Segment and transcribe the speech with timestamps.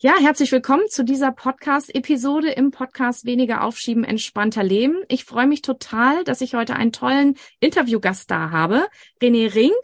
[0.00, 5.02] Ja, herzlich willkommen zu dieser Podcast-Episode im Podcast Weniger Aufschieben, entspannter Leben.
[5.08, 8.86] Ich freue mich total, dass ich heute einen tollen Interviewgast da habe,
[9.20, 9.74] René Rink.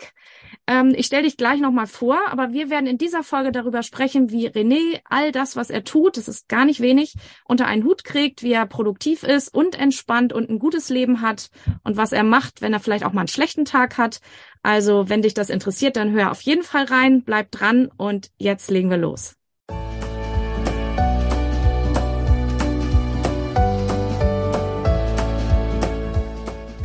[0.68, 4.30] Ähm, ich stelle dich gleich nochmal vor, aber wir werden in dieser Folge darüber sprechen,
[4.30, 8.04] wie René all das, was er tut, das ist gar nicht wenig, unter einen Hut
[8.04, 11.50] kriegt, wie er produktiv ist und entspannt und ein gutes Leben hat
[11.82, 14.20] und was er macht, wenn er vielleicht auch mal einen schlechten Tag hat.
[14.62, 18.70] Also, wenn dich das interessiert, dann hör auf jeden Fall rein, bleib dran und jetzt
[18.70, 19.34] legen wir los.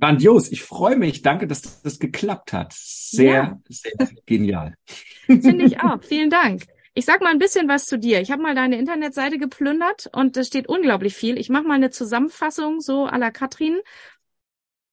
[0.00, 0.50] Grandios.
[0.50, 1.22] Ich freue mich.
[1.22, 2.72] Danke, dass das geklappt hat.
[2.72, 3.60] Sehr, ja.
[3.68, 4.74] sehr genial.
[5.26, 6.02] Finde ich auch.
[6.02, 6.64] Vielen Dank.
[6.94, 8.20] Ich sag mal ein bisschen was zu dir.
[8.20, 11.38] Ich habe mal deine Internetseite geplündert und da steht unglaublich viel.
[11.38, 13.78] Ich mache mal eine Zusammenfassung so à la Katrin.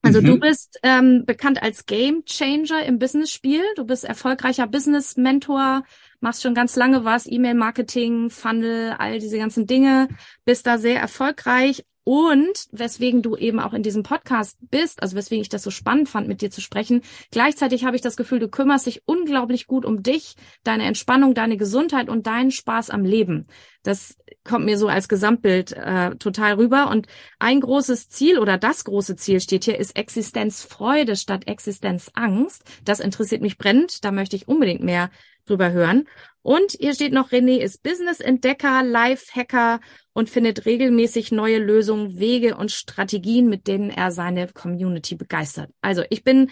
[0.04, 0.26] Also mhm.
[0.26, 3.64] du bist ähm, bekannt als Game Changer im Business-Spiel.
[3.76, 5.84] Du bist erfolgreicher Business-Mentor,
[6.20, 10.08] machst schon ganz lange was, E-Mail-Marketing, Funnel, all diese ganzen Dinge,
[10.46, 15.42] bist da sehr erfolgreich, und weswegen du eben auch in diesem Podcast bist, also weswegen
[15.42, 17.02] ich das so spannend fand, mit dir zu sprechen.
[17.32, 21.58] Gleichzeitig habe ich das Gefühl, du kümmerst dich unglaublich gut um dich, deine Entspannung, deine
[21.58, 23.48] Gesundheit und deinen Spaß am Leben.
[23.84, 26.90] Das kommt mir so als Gesamtbild äh, total rüber.
[26.90, 27.08] Und
[27.40, 32.64] ein großes Ziel oder das große Ziel steht hier, ist Existenzfreude statt Existenzangst.
[32.86, 34.06] Das interessiert mich brennend.
[34.06, 35.10] Da möchte ich unbedingt mehr
[35.50, 36.08] drüber hören.
[36.42, 39.82] Und hier steht noch, René ist Business-Entdecker, Life-Hacker
[40.14, 45.72] und findet regelmäßig neue Lösungen, Wege und Strategien, mit denen er seine Community begeistert.
[45.82, 46.50] Also ich bin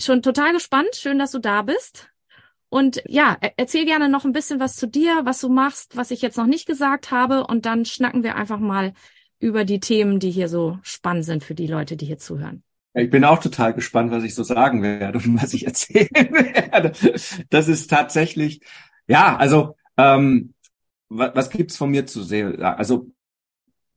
[0.00, 0.94] schon total gespannt.
[0.94, 2.08] Schön, dass du da bist.
[2.70, 6.22] Und ja, erzähl gerne noch ein bisschen was zu dir, was du machst, was ich
[6.22, 7.46] jetzt noch nicht gesagt habe.
[7.46, 8.94] Und dann schnacken wir einfach mal
[9.38, 12.64] über die Themen, die hier so spannend sind für die Leute, die hier zuhören.
[12.94, 16.92] Ich bin auch total gespannt, was ich so sagen werde und was ich erzählen werde.
[17.50, 18.60] Das ist tatsächlich,
[19.08, 20.54] ja, also ähm,
[21.08, 22.62] was, was gibt's von mir zu sehen?
[22.62, 23.10] Also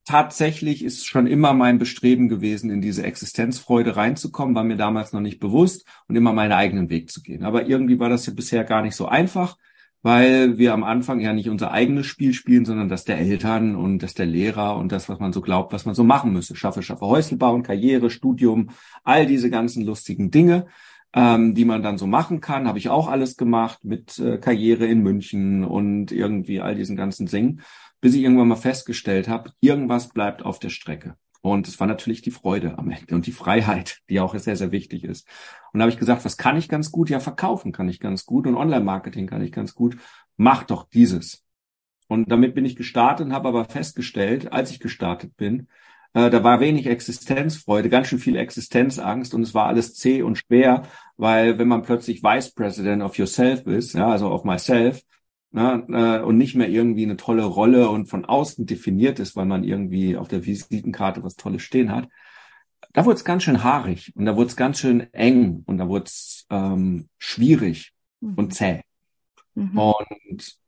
[0.04, 5.20] tatsächlich ist schon immer mein Bestreben gewesen, in diese Existenzfreude reinzukommen, war mir damals noch
[5.20, 7.44] nicht bewusst und immer meinen eigenen Weg zu gehen.
[7.44, 9.56] Aber irgendwie war das ja bisher gar nicht so einfach
[10.02, 13.98] weil wir am Anfang ja nicht unser eigenes Spiel spielen, sondern das der Eltern und
[14.00, 16.54] das der Lehrer und das, was man so glaubt, was man so machen müsse.
[16.54, 18.70] Schaffe, schaffe Häusl bauen, Karriere, Studium,
[19.04, 20.66] all diese ganzen lustigen Dinge,
[21.14, 24.86] ähm, die man dann so machen kann, habe ich auch alles gemacht mit äh, Karriere
[24.86, 27.62] in München und irgendwie all diesen ganzen Dingen,
[28.00, 31.16] bis ich irgendwann mal festgestellt habe, irgendwas bleibt auf der Strecke.
[31.40, 34.72] Und es war natürlich die Freude am Ende und die Freiheit, die auch sehr, sehr
[34.72, 35.26] wichtig ist.
[35.72, 37.10] Und da habe ich gesagt, was kann ich ganz gut?
[37.10, 39.96] Ja, verkaufen kann ich ganz gut und Online-Marketing kann ich ganz gut.
[40.36, 41.44] Mach doch dieses.
[42.08, 45.68] Und damit bin ich gestartet und habe aber festgestellt, als ich gestartet bin,
[46.14, 50.36] äh, da war wenig Existenzfreude, ganz schön viel Existenzangst und es war alles zäh und
[50.38, 50.82] schwer,
[51.16, 55.02] weil wenn man plötzlich Vice President of Yourself ist, ja, also of myself,
[55.50, 59.64] ne, und nicht mehr irgendwie eine tolle Rolle und von außen definiert ist, weil man
[59.64, 62.08] irgendwie auf der Visitenkarte was Tolles stehen hat,
[62.92, 65.88] da wurde es ganz schön haarig und da wurde es ganz schön eng und da
[65.88, 68.34] wurde es ähm, schwierig mhm.
[68.34, 68.82] und zäh.
[69.54, 69.78] Mhm.
[69.78, 70.58] Und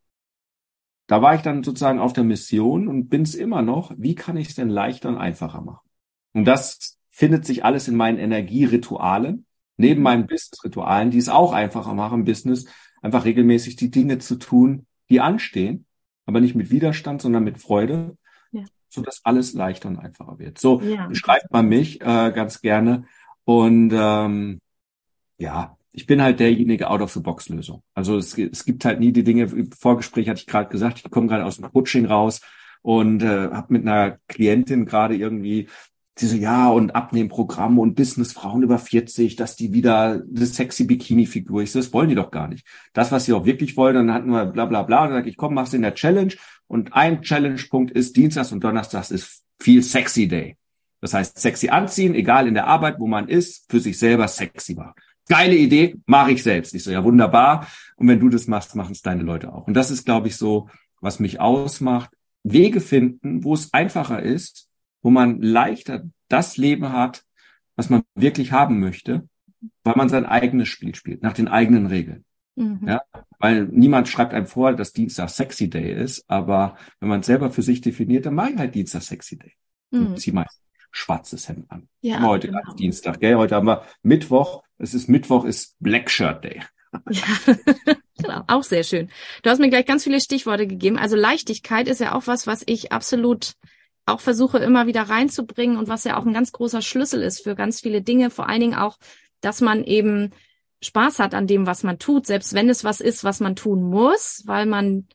[1.07, 4.37] da war ich dann sozusagen auf der Mission und bin es immer noch, wie kann
[4.37, 5.89] ich es denn leichter und einfacher machen?
[6.33, 10.05] Und das findet sich alles in meinen Energieritualen, neben mhm.
[10.05, 12.67] meinen Business-Ritualen, die es auch einfacher machen, Business
[13.03, 15.87] einfach regelmäßig die Dinge zu tun, die anstehen,
[16.27, 18.17] aber nicht mit Widerstand, sondern mit Freude,
[18.53, 18.65] ja.
[18.89, 20.59] so dass alles leichter und einfacher wird.
[20.59, 21.07] So ja.
[21.07, 23.05] beschreibt man mich äh, ganz gerne
[23.45, 24.61] und ähm,
[25.39, 27.83] ja, ich bin halt derjenige Out-of-the-Box-Lösung.
[27.95, 31.11] Also es, es gibt halt nie die Dinge, im Vorgespräch hatte ich gerade gesagt, ich
[31.11, 32.41] komme gerade aus dem Coaching raus
[32.83, 35.69] und äh, habe mit einer Klientin gerade irgendwie
[36.21, 41.63] sie so, ja, und Abnehmprogramm und Businessfrauen über 40, dass die wieder eine sexy Bikini-Figur
[41.63, 41.75] ist.
[41.75, 42.67] Das wollen die doch gar nicht.
[42.93, 45.03] Das, was sie auch wirklich wollen, dann hatten wir bla bla bla.
[45.03, 46.35] Und dann sage ich, komm, mach's in der Challenge.
[46.67, 50.57] Und ein Challenge-Punkt ist Dienstags und Donnerstags ist viel sexy Day.
[51.01, 54.77] Das heißt, sexy anziehen, egal in der Arbeit, wo man ist, für sich selber sexy
[54.77, 54.95] war.
[55.29, 56.75] Geile Idee, mache ich selbst.
[56.75, 57.67] Ich so, ja, wunderbar.
[57.97, 59.67] Und wenn du das machst, machen es deine Leute auch.
[59.67, 60.69] Und das ist, glaube ich, so,
[61.01, 62.11] was mich ausmacht.
[62.43, 64.70] Wege finden, wo es einfacher ist,
[65.03, 67.25] wo man leichter das Leben hat,
[67.77, 69.29] was man wirklich haben möchte,
[69.85, 72.25] weil man sein eigenes Spiel spielt, nach den eigenen Regeln.
[72.57, 72.81] Mhm.
[72.87, 73.03] Ja?
[73.41, 77.51] weil niemand schreibt einem vor, dass Dienstag Sexy Day ist, aber wenn man es selber
[77.51, 79.53] für sich definiert, dann mache ich halt Dienstag Sexy Day.
[79.91, 80.17] Mhm.
[80.19, 80.47] Zieh mal
[80.93, 81.89] schwarzes Hemd an.
[82.03, 82.75] Ja, heute genau.
[82.75, 83.37] Dienstag, gell?
[83.37, 84.63] Heute haben wir Mittwoch.
[84.77, 86.61] Es ist Mittwoch, ist Black Shirt Day.
[87.09, 87.25] Ja,
[88.19, 89.09] genau, auch sehr schön.
[89.43, 90.99] Du hast mir gleich ganz viele Stichworte gegeben.
[90.99, 93.55] Also Leichtigkeit ist ja auch was, was ich absolut
[94.07, 97.55] auch versuche immer wieder reinzubringen und was ja auch ein ganz großer Schlüssel ist für
[97.55, 98.31] ganz viele Dinge.
[98.31, 98.99] Vor allen Dingen auch,
[99.41, 100.31] dass man eben
[100.83, 103.83] Spaß hat an dem, was man tut, selbst wenn es was ist, was man tun
[103.83, 105.07] muss, weil man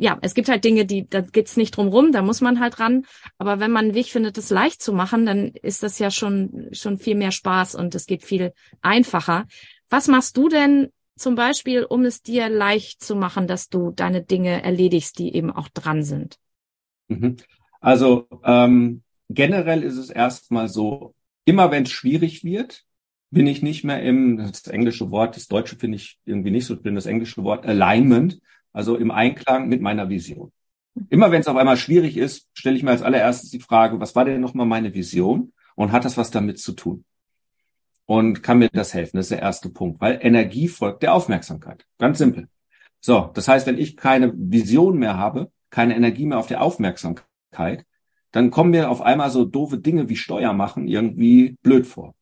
[0.00, 2.80] ja, es gibt halt Dinge, die, da geht's nicht drum rum, da muss man halt
[2.80, 3.04] ran.
[3.36, 6.70] Aber wenn man einen Weg findet, es leicht zu machen, dann ist das ja schon,
[6.72, 9.44] schon viel mehr Spaß und es geht viel einfacher.
[9.90, 14.22] Was machst du denn zum Beispiel, um es dir leicht zu machen, dass du deine
[14.22, 16.38] Dinge erledigst, die eben auch dran sind?
[17.08, 17.36] Mhm.
[17.80, 22.84] Also ähm, generell ist es erstmal so, immer wenn es schwierig wird,
[23.30, 26.76] bin ich nicht mehr im, das englische Wort, das deutsche finde ich irgendwie nicht so,
[26.76, 28.40] bin das englische Wort Alignment,
[28.72, 30.52] also im Einklang mit meiner Vision.
[31.08, 34.14] Immer wenn es auf einmal schwierig ist, stelle ich mir als allererstes die Frage, was
[34.16, 37.04] war denn nochmal meine Vision und hat das was damit zu tun?
[38.06, 39.16] Und kann mir das helfen?
[39.16, 41.86] Das ist der erste Punkt, weil Energie folgt der Aufmerksamkeit.
[41.98, 42.48] Ganz simpel.
[43.00, 47.29] So, das heißt, wenn ich keine Vision mehr habe, keine Energie mehr auf der Aufmerksamkeit,
[48.32, 52.14] dann kommen mir auf einmal so doofe Dinge wie Steuer machen irgendwie blöd vor.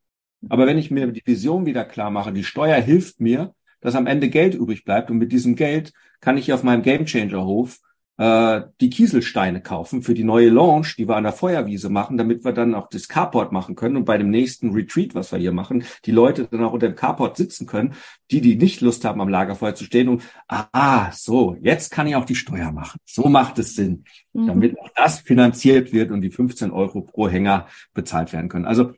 [0.48, 4.06] Aber wenn ich mir die Vision wieder klar mache, die Steuer hilft mir, dass am
[4.06, 7.80] Ende Geld übrig bleibt und mit diesem Geld kann ich auf meinem Gamechanger Hof
[8.18, 12.44] äh, die Kieselsteine kaufen für die neue Launch, die wir an der Feuerwiese machen, damit
[12.44, 15.52] wir dann auch das Carport machen können und bei dem nächsten Retreat, was wir hier
[15.52, 17.94] machen, die Leute dann auch unter dem Carport sitzen können,
[18.30, 22.16] die, die nicht Lust haben, am Lagerfeuer zu stehen und ah, so, jetzt kann ich
[22.16, 22.98] auch die Steuer machen.
[23.04, 24.46] So macht es Sinn, mhm.
[24.46, 28.66] damit auch das finanziert wird und die 15 Euro pro Hänger bezahlt werden können.
[28.66, 28.92] Also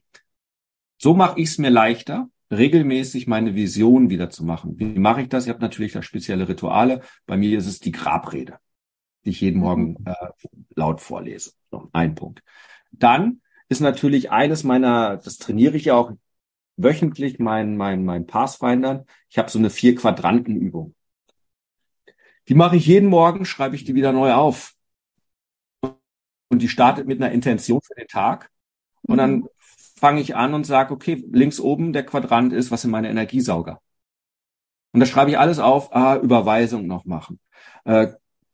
[0.98, 4.78] so mache ich es mir leichter, regelmäßig meine Vision wieder zu machen.
[4.78, 5.44] Wie mache ich das?
[5.44, 7.02] Ich habe natürlich da spezielle Rituale.
[7.26, 8.58] Bei mir ist es die Grabrede,
[9.24, 10.06] die ich jeden Morgen mhm.
[10.06, 11.52] äh, laut vorlese.
[11.70, 12.42] So, ein Punkt.
[12.90, 16.12] Dann ist natürlich eines meiner, das trainiere ich ja auch
[16.76, 19.04] wöchentlich, mein, mein, mein Pathfindern.
[19.28, 20.94] Ich habe so eine vier Quadranten Übung.
[22.48, 24.74] Die mache ich jeden Morgen, schreibe ich die wieder neu auf.
[26.48, 28.50] Und die startet mit einer Intention für den Tag.
[29.02, 29.48] Und dann mhm
[30.00, 33.80] fange ich an und sage, okay, links oben der Quadrant ist, was sind meine Energiesauger?
[34.92, 37.38] Und da schreibe ich alles auf, ah, Überweisung noch machen.
[37.84, 38.08] Äh,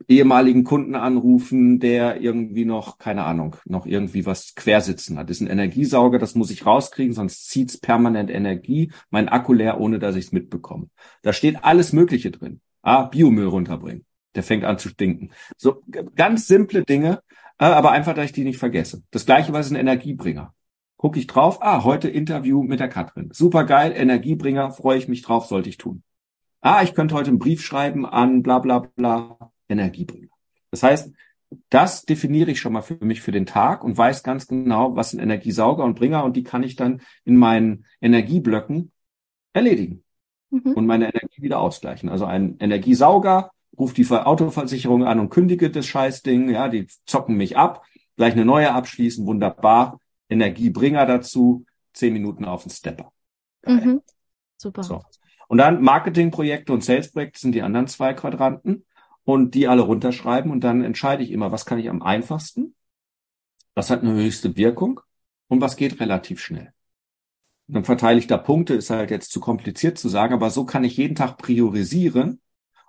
[0.08, 5.30] ehemaligen Kunden anrufen, der irgendwie noch, keine Ahnung, noch irgendwie was quersitzen hat.
[5.30, 9.80] Das ist ein Energiesauger, das muss ich rauskriegen, sonst zieht's permanent Energie, mein Akku leer,
[9.80, 10.88] ohne dass ich es mitbekomme.
[11.22, 12.60] Da steht alles Mögliche drin.
[12.82, 14.04] Ah, Biomüll runterbringen.
[14.34, 15.30] Der fängt an zu stinken.
[15.56, 15.82] So
[16.14, 17.20] ganz simple Dinge,
[17.58, 19.02] äh, aber einfach, dass ich die nicht vergesse.
[19.10, 20.54] Das gleiche, was ist ein Energiebringer
[20.96, 23.30] gucke ich drauf, ah, heute Interview mit der Katrin.
[23.32, 26.02] Super geil, Energiebringer, freue ich mich drauf, sollte ich tun.
[26.60, 30.28] Ah, ich könnte heute einen Brief schreiben an bla bla bla, Energiebringer.
[30.70, 31.12] Das heißt,
[31.70, 35.10] das definiere ich schon mal für mich für den Tag und weiß ganz genau, was
[35.10, 38.90] sind Energiesauger und Bringer und die kann ich dann in meinen Energieblöcken
[39.52, 40.02] erledigen
[40.50, 40.72] mhm.
[40.72, 42.08] und meine Energie wieder ausgleichen.
[42.08, 47.56] Also ein Energiesauger ruft die Autoversicherung an und kündige das Scheißding, ja, die zocken mich
[47.56, 47.84] ab,
[48.16, 50.00] gleich eine neue abschließen, wunderbar.
[50.28, 53.12] Energiebringer dazu, zehn Minuten auf den Stepper.
[53.64, 54.02] Mhm.
[54.56, 54.82] Super.
[54.82, 55.02] So.
[55.48, 58.84] Und dann Marketingprojekte und Salesprojekte sind die anderen zwei Quadranten
[59.26, 62.74] und die alle runterschreiben und dann entscheide ich immer, was kann ich am einfachsten,
[63.74, 65.00] was hat eine höchste Wirkung
[65.48, 66.72] und was geht relativ schnell.
[67.68, 70.64] Und dann verteile ich da Punkte, ist halt jetzt zu kompliziert zu sagen, aber so
[70.64, 72.40] kann ich jeden Tag priorisieren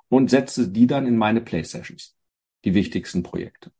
[0.08, 2.16] und setze die dann in meine Play Sessions,
[2.64, 3.72] die wichtigsten Projekte.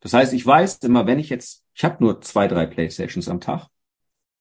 [0.00, 3.40] Das heißt, ich weiß immer, wenn ich jetzt ich habe nur zwei, drei Playstations am
[3.40, 3.66] Tag.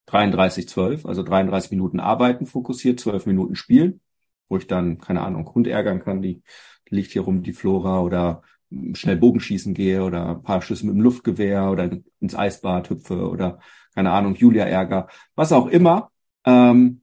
[0.06, 4.02] 33, 12, also 33 Minuten arbeiten fokussiert, 12 Minuten spielen,
[4.50, 6.44] wo ich dann, keine Ahnung, Hund ärgern kann, die
[6.90, 8.42] liegt hier rum, die Flora, oder
[8.94, 13.60] schnell Bogenschießen gehe oder ein paar Schüsse mit dem Luftgewehr oder ins Eisbad hüpfe oder,
[13.94, 16.12] keine Ahnung, Julia ärger, was auch immer.
[16.46, 17.02] Ähm,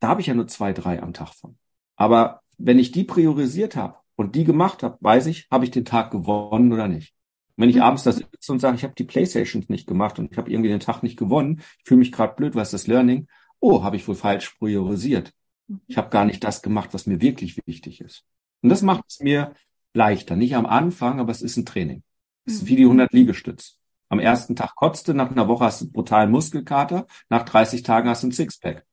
[0.00, 1.58] da habe ich ja nur zwei, drei am Tag von.
[1.96, 5.84] Aber wenn ich die priorisiert habe und die gemacht habe, weiß ich, habe ich den
[5.84, 7.16] Tag gewonnen oder nicht
[7.56, 7.82] wenn ich mhm.
[7.82, 10.68] abends das sitze und sage, ich habe die Playstations nicht gemacht und ich habe irgendwie
[10.68, 13.28] den Tag nicht gewonnen, ich fühle mich gerade blöd, was ist das Learning?
[13.60, 15.32] Oh, habe ich wohl falsch priorisiert.
[15.66, 15.80] Mhm.
[15.86, 18.24] Ich habe gar nicht das gemacht, was mir wirklich wichtig ist.
[18.66, 19.54] Und das macht es mir
[19.94, 20.34] leichter.
[20.34, 22.02] Nicht am Anfang, aber es ist ein Training.
[22.46, 22.66] Es ist mhm.
[22.66, 23.78] wie die 100 Liegestütz.
[24.08, 28.08] Am ersten Tag kotzte, nach einer Woche hast du einen brutalen Muskelkater, nach 30 Tagen
[28.08, 28.84] hast du ein Sixpack.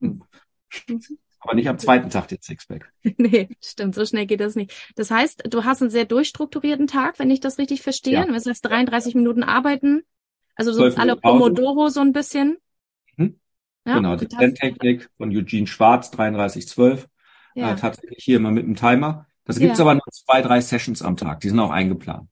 [0.00, 0.24] Hm.
[1.38, 2.92] Aber nicht am zweiten Tag den Sixpack.
[3.16, 4.72] nee, stimmt, so schnell geht das nicht.
[4.96, 8.14] Das heißt, du hast einen sehr durchstrukturierten Tag, wenn ich das richtig verstehe.
[8.14, 8.26] Ja.
[8.26, 10.02] Das heißt 33 Minuten arbeiten,
[10.56, 12.56] also so alle Pomodoro so ein bisschen.
[13.16, 13.38] Mhm.
[13.86, 17.06] Ja, genau, die Zen-Technik von Eugene Schwarz, 3312.
[17.54, 17.72] Ja.
[17.72, 19.26] Äh, tatsächlich hier immer mit einem Timer.
[19.44, 19.84] Das gibt's ja.
[19.84, 21.40] aber nur zwei, drei Sessions am Tag.
[21.40, 22.28] Die sind auch eingeplant.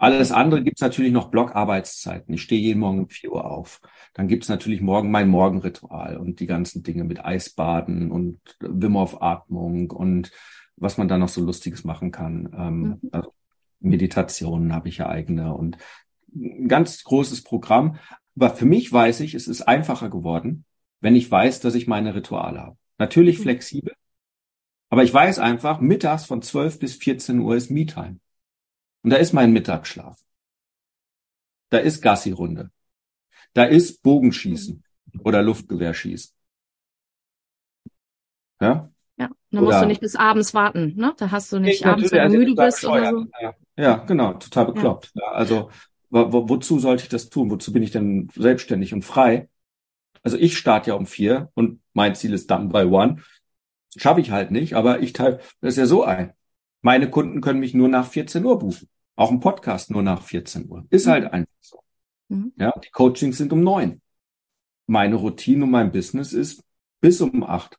[0.00, 2.32] Alles andere gibt's natürlich noch Blockarbeitszeiten.
[2.32, 3.82] Ich stehe jeden Morgen um 4 Uhr auf.
[4.14, 9.20] Dann gibt's natürlich morgen mein Morgenritual und die ganzen Dinge mit Eisbaden und Wim Hof
[9.20, 10.32] Atmung und
[10.76, 12.48] was man da noch so Lustiges machen kann.
[12.56, 12.98] Ähm, mhm.
[13.12, 13.34] also
[13.80, 15.76] Meditationen habe ich ja eigene und
[16.34, 17.96] ein ganz großes Programm.
[18.36, 20.64] Aber für mich weiß ich, es ist einfacher geworden,
[21.02, 22.76] wenn ich weiß, dass ich meine Rituale habe.
[22.96, 23.42] Natürlich mhm.
[23.42, 23.92] flexibel,
[24.90, 28.18] aber ich weiß einfach, mittags von 12 bis 14 Uhr ist Me-Time.
[29.02, 30.20] Und da ist mein Mittagsschlaf.
[31.70, 32.70] Da ist Gassi-Runde.
[33.54, 34.84] Da ist Bogenschießen
[35.20, 36.32] oder Luftgewehrschießen.
[38.60, 38.90] Ja?
[39.16, 41.14] Ja, dann musst du nicht bis abends warten, ne?
[41.16, 43.26] Da hast du nicht abends, wenn du müde bist oder so.
[43.40, 45.12] Ja, ja, genau, total bekloppt.
[45.14, 45.22] Ja.
[45.22, 45.70] Ja, also
[46.10, 47.50] wo, wozu sollte ich das tun?
[47.50, 49.48] Wozu bin ich denn selbstständig und frei?
[50.22, 53.22] Also ich starte ja um vier und mein Ziel ist dann bei One.
[53.96, 56.32] Schaffe ich halt nicht, aber ich teile das ja so ein.
[56.82, 58.88] Meine Kunden können mich nur nach 14 Uhr buchen.
[59.16, 60.86] Auch ein Podcast nur nach 14 Uhr.
[60.90, 61.10] Ist mhm.
[61.10, 61.82] halt einfach so.
[62.28, 62.52] Mhm.
[62.56, 64.00] Ja, die Coachings sind um neun.
[64.86, 66.62] Meine Routine und mein Business ist
[67.00, 67.78] bis um acht.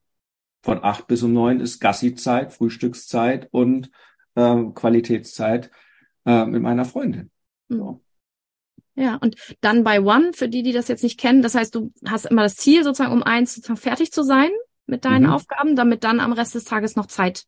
[0.63, 3.89] Von acht bis um neun ist Gassi-Zeit, Frühstückszeit und
[4.35, 5.71] äh, Qualitätszeit
[6.25, 7.31] äh, mit meiner Freundin.
[7.69, 7.77] Mhm.
[7.77, 8.01] So.
[8.95, 11.93] Ja, und dann bei One, für die, die das jetzt nicht kennen, das heißt, du
[12.05, 14.51] hast immer das Ziel, sozusagen um eins sozusagen fertig zu sein
[14.85, 15.33] mit deinen mhm.
[15.33, 17.45] Aufgaben, damit dann am Rest des Tages noch Zeit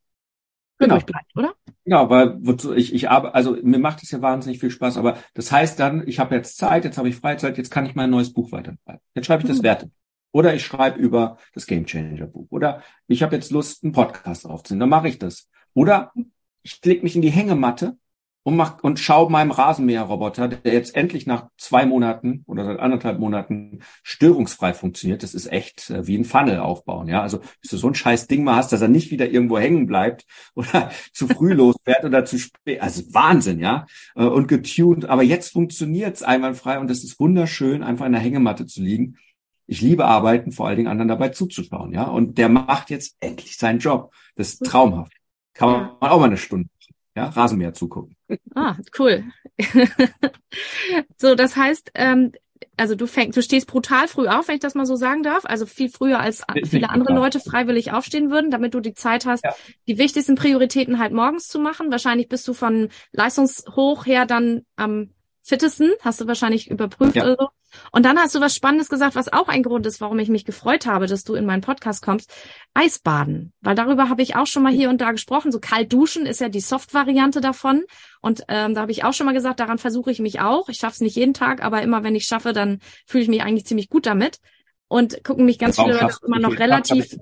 [0.77, 0.99] genau.
[0.99, 1.53] bleibt, oder?
[1.85, 5.17] Genau, weil wozu ich, ich arbeite, also mir macht es ja wahnsinnig viel Spaß, aber
[5.33, 8.09] das heißt dann, ich habe jetzt Zeit, jetzt habe ich Freizeit, jetzt kann ich mein
[8.09, 9.01] neues Buch weiterschreiben.
[9.15, 9.63] Jetzt schreibe ich das mhm.
[9.63, 9.91] Werte.
[10.31, 12.47] Oder ich schreibe über das Game Changer Buch.
[12.49, 15.47] Oder ich habe jetzt Lust, einen Podcast aufzunehmen, dann mache ich das.
[15.73, 16.11] Oder
[16.63, 17.97] ich leg mich in die Hängematte
[18.43, 23.19] und mach und schau meinem Rasenmäherroboter, der jetzt endlich nach zwei Monaten oder seit anderthalb
[23.19, 25.23] Monaten störungsfrei funktioniert.
[25.23, 27.07] Das ist echt äh, wie ein Funnel aufbauen.
[27.07, 29.57] Ja, also bis du so ein scheiß Ding mal hast, dass er nicht wieder irgendwo
[29.57, 32.81] hängen bleibt oder zu früh losfährt oder zu spät.
[32.81, 33.85] Also Wahnsinn, ja.
[34.15, 35.05] Äh, und getuned.
[35.05, 39.17] Aber jetzt funktioniert's einwandfrei und es ist wunderschön, einfach in der Hängematte zu liegen.
[39.65, 42.03] Ich liebe arbeiten, vor allen Dingen anderen dabei zuzuschauen, ja.
[42.03, 44.13] Und der macht jetzt endlich seinen Job.
[44.35, 45.13] Das ist traumhaft.
[45.53, 46.67] Kann man auch mal eine Stunde
[47.15, 48.15] ja, Rasenmäher zugucken.
[48.55, 49.23] Ah, cool.
[51.17, 52.31] so, das heißt, ähm,
[52.77, 55.45] also du fängst, du stehst brutal früh auf, wenn ich das mal so sagen darf,
[55.45, 59.43] also viel früher als viele andere Leute freiwillig aufstehen würden, damit du die Zeit hast,
[59.43, 59.53] ja.
[59.87, 61.91] die wichtigsten Prioritäten halt morgens zu machen.
[61.91, 65.11] Wahrscheinlich bist du von Leistungshoch her dann am
[65.43, 67.23] fittesten, hast du wahrscheinlich überprüft ja.
[67.23, 67.47] oder so.
[67.91, 70.45] Und dann hast du was Spannendes gesagt, was auch ein Grund ist, warum ich mich
[70.45, 72.33] gefreut habe, dass du in meinen Podcast kommst.
[72.73, 73.53] Eisbaden.
[73.61, 75.51] Weil darüber habe ich auch schon mal hier und da gesprochen.
[75.51, 77.83] So kalt duschen ist ja die Soft-Variante davon.
[78.21, 80.69] Und ähm, da habe ich auch schon mal gesagt, daran versuche ich mich auch.
[80.69, 83.43] Ich schaffe es nicht jeden Tag, aber immer wenn ich schaffe, dann fühle ich mich
[83.43, 84.39] eigentlich ziemlich gut damit.
[84.87, 87.17] Und gucken mich ganz viele Leute immer noch relativ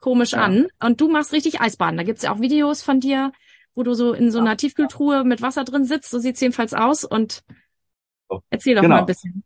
[0.00, 0.42] komisch ja.
[0.42, 0.68] an.
[0.82, 1.96] Und du machst richtig Eisbaden.
[1.96, 3.32] Da gibt's ja auch Videos von dir,
[3.74, 6.10] wo du so in so einer Tiefkühltruhe mit Wasser drin sitzt.
[6.10, 7.04] So sieht's jedenfalls aus.
[7.04, 7.42] Und
[8.50, 8.96] erzähl doch genau.
[8.96, 9.44] mal ein bisschen.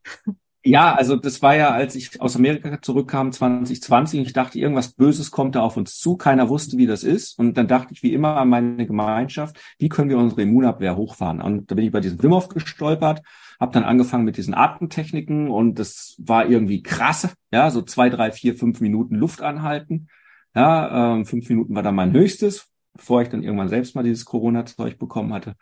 [0.66, 5.30] Ja, also das war ja, als ich aus Amerika zurückkam, 2020, ich dachte, irgendwas Böses
[5.30, 6.16] kommt da auf uns zu.
[6.16, 7.38] Keiner wusste, wie das ist.
[7.38, 11.42] Und dann dachte ich wie immer an meine Gemeinschaft, wie können wir unsere Immunabwehr hochfahren?
[11.42, 13.20] Und da bin ich bei diesem Wim Hof gestolpert,
[13.60, 17.28] habe dann angefangen mit diesen Atemtechniken und das war irgendwie krass.
[17.52, 20.08] Ja, so zwei, drei, vier, fünf Minuten Luft anhalten.
[20.54, 24.24] Ja, ähm, fünf Minuten war dann mein höchstes bevor ich dann irgendwann selbst mal dieses
[24.24, 25.56] Corona-Zeug bekommen hatte.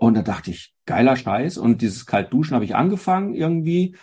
[0.00, 1.58] Und da dachte ich, geiler Scheiß.
[1.58, 3.96] Und dieses Kaltduschen habe ich angefangen irgendwie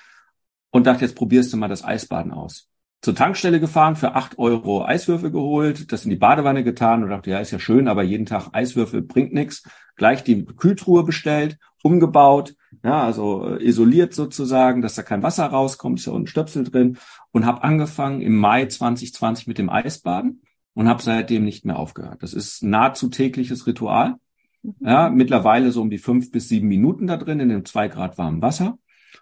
[0.70, 2.70] und dachte, jetzt probierst du mal das Eisbaden aus.
[3.02, 7.32] Zur Tankstelle gefahren, für acht Euro Eiswürfel geholt, das in die Badewanne getan und dachte,
[7.32, 9.64] ja, ist ja schön, aber jeden Tag Eiswürfel bringt nichts.
[9.96, 15.98] Gleich die Kühltruhe bestellt, umgebaut, ja, also äh, isoliert sozusagen, dass da kein Wasser rauskommt,
[15.98, 17.00] ist ja ein Stöpsel drin
[17.32, 20.44] und habe angefangen im Mai 2020 mit dem Eisbaden
[20.76, 22.22] und habe seitdem nicht mehr aufgehört.
[22.22, 24.18] Das ist nahezu tägliches Ritual.
[24.68, 24.88] Mhm.
[24.88, 28.18] Ja, mittlerweile so um die fünf bis sieben Minuten da drin in dem zwei Grad
[28.18, 28.78] warmen Wasser.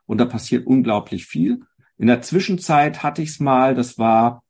[0.06, 1.62] Und da passiert unglaublich viel.
[1.98, 4.44] In der Zwischenzeit hatte ich es mal, das war,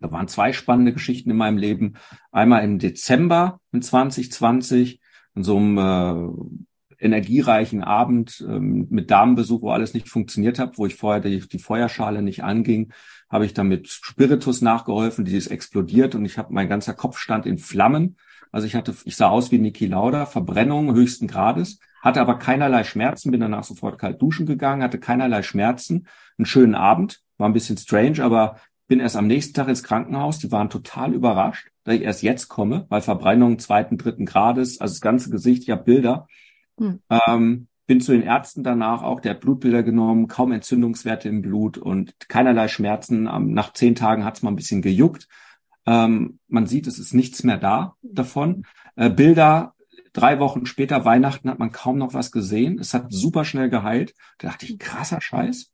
[0.00, 1.94] da waren zwei spannende Geschichten in meinem Leben.
[2.30, 5.00] Einmal im Dezember in 2020,
[5.34, 10.86] in so einem äh, energiereichen Abend ähm, mit Damenbesuch, wo alles nicht funktioniert hat, wo
[10.86, 12.92] ich vorher die, die Feuerschale nicht anging
[13.32, 17.16] habe ich dann mit Spiritus nachgeholfen, die ist explodiert und ich habe mein ganzer Kopf
[17.16, 18.18] stand in Flammen.
[18.52, 22.84] Also ich hatte, ich sah aus wie Niki Lauda, Verbrennung höchsten Grades, hatte aber keinerlei
[22.84, 26.06] Schmerzen, bin danach sofort kalt duschen gegangen, hatte keinerlei Schmerzen,
[26.38, 28.56] einen schönen Abend, war ein bisschen strange, aber
[28.88, 30.38] bin erst am nächsten Tag ins Krankenhaus.
[30.38, 34.92] Die waren total überrascht, dass ich erst jetzt komme, weil Verbrennung zweiten, dritten Grades, also
[34.92, 36.26] das ganze Gesicht, ich habe Bilder.
[36.78, 37.00] Hm.
[37.10, 41.78] Ähm, bin zu den Ärzten danach auch, der hat Blutbilder genommen, kaum Entzündungswerte im Blut
[41.78, 43.24] und keinerlei Schmerzen.
[43.54, 45.26] Nach zehn Tagen hat es mal ein bisschen gejuckt.
[45.86, 48.64] Ähm, man sieht, es ist nichts mehr da davon.
[48.96, 49.74] Äh, Bilder,
[50.12, 52.78] drei Wochen später, Weihnachten, hat man kaum noch was gesehen.
[52.78, 54.14] Es hat super schnell geheilt.
[54.38, 55.72] Da dachte ich, krasser Scheiß,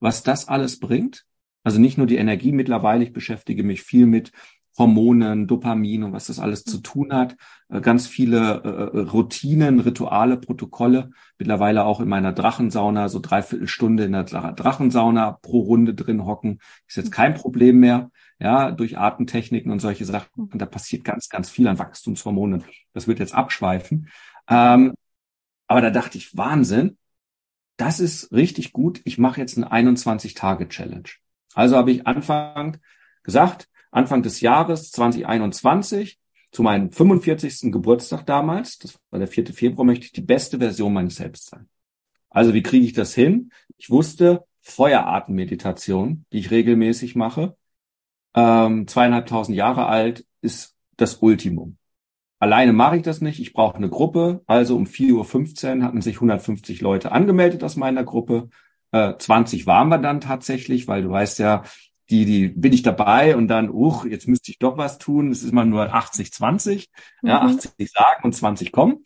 [0.00, 1.24] was das alles bringt.
[1.62, 4.32] Also nicht nur die Energie mittlerweile, ich beschäftige mich viel mit
[4.76, 7.36] Hormonen, Dopamin und was das alles zu tun hat.
[7.68, 11.10] Äh, ganz viele äh, Routinen, Rituale, Protokolle.
[11.38, 16.60] Mittlerweile auch in meiner Drachensauna, so dreiviertel Stunde in der Drachensauna pro Runde drin hocken.
[16.88, 18.10] Ist jetzt kein Problem mehr.
[18.40, 20.48] Ja, durch Atemtechniken und solche Sachen.
[20.50, 22.64] Und da passiert ganz, ganz viel an Wachstumshormonen.
[22.92, 24.08] Das wird jetzt abschweifen.
[24.48, 24.94] Ähm,
[25.68, 26.98] aber da dachte ich, Wahnsinn.
[27.76, 29.00] Das ist richtig gut.
[29.04, 31.08] Ich mache jetzt eine 21-Tage-Challenge.
[31.54, 32.78] Also habe ich Anfang
[33.22, 36.18] gesagt, Anfang des Jahres 2021,
[36.50, 37.72] zu meinem 45.
[37.72, 39.46] Geburtstag damals, das war der 4.
[39.46, 41.68] Februar, möchte ich die beste Version meines Selbst sein.
[42.28, 43.50] Also wie kriege ich das hin?
[43.76, 47.56] Ich wusste, Feuerartenmeditation, die ich regelmäßig mache,
[48.34, 51.76] ähm, zweieinhalbtausend Jahre alt, ist das Ultimum.
[52.40, 53.40] Alleine mache ich das nicht.
[53.40, 54.42] Ich brauche eine Gruppe.
[54.46, 58.48] Also um 4.15 Uhr hatten sich 150 Leute angemeldet aus meiner Gruppe.
[58.90, 61.62] Äh, 20 waren wir dann tatsächlich, weil du weißt ja,
[62.10, 65.30] die, die bin ich dabei und dann, uch, jetzt müsste ich doch was tun.
[65.30, 66.90] Es ist immer nur 80, 20.
[67.22, 67.28] Mhm.
[67.28, 69.04] Ja, 80 sagen und 20 kommen.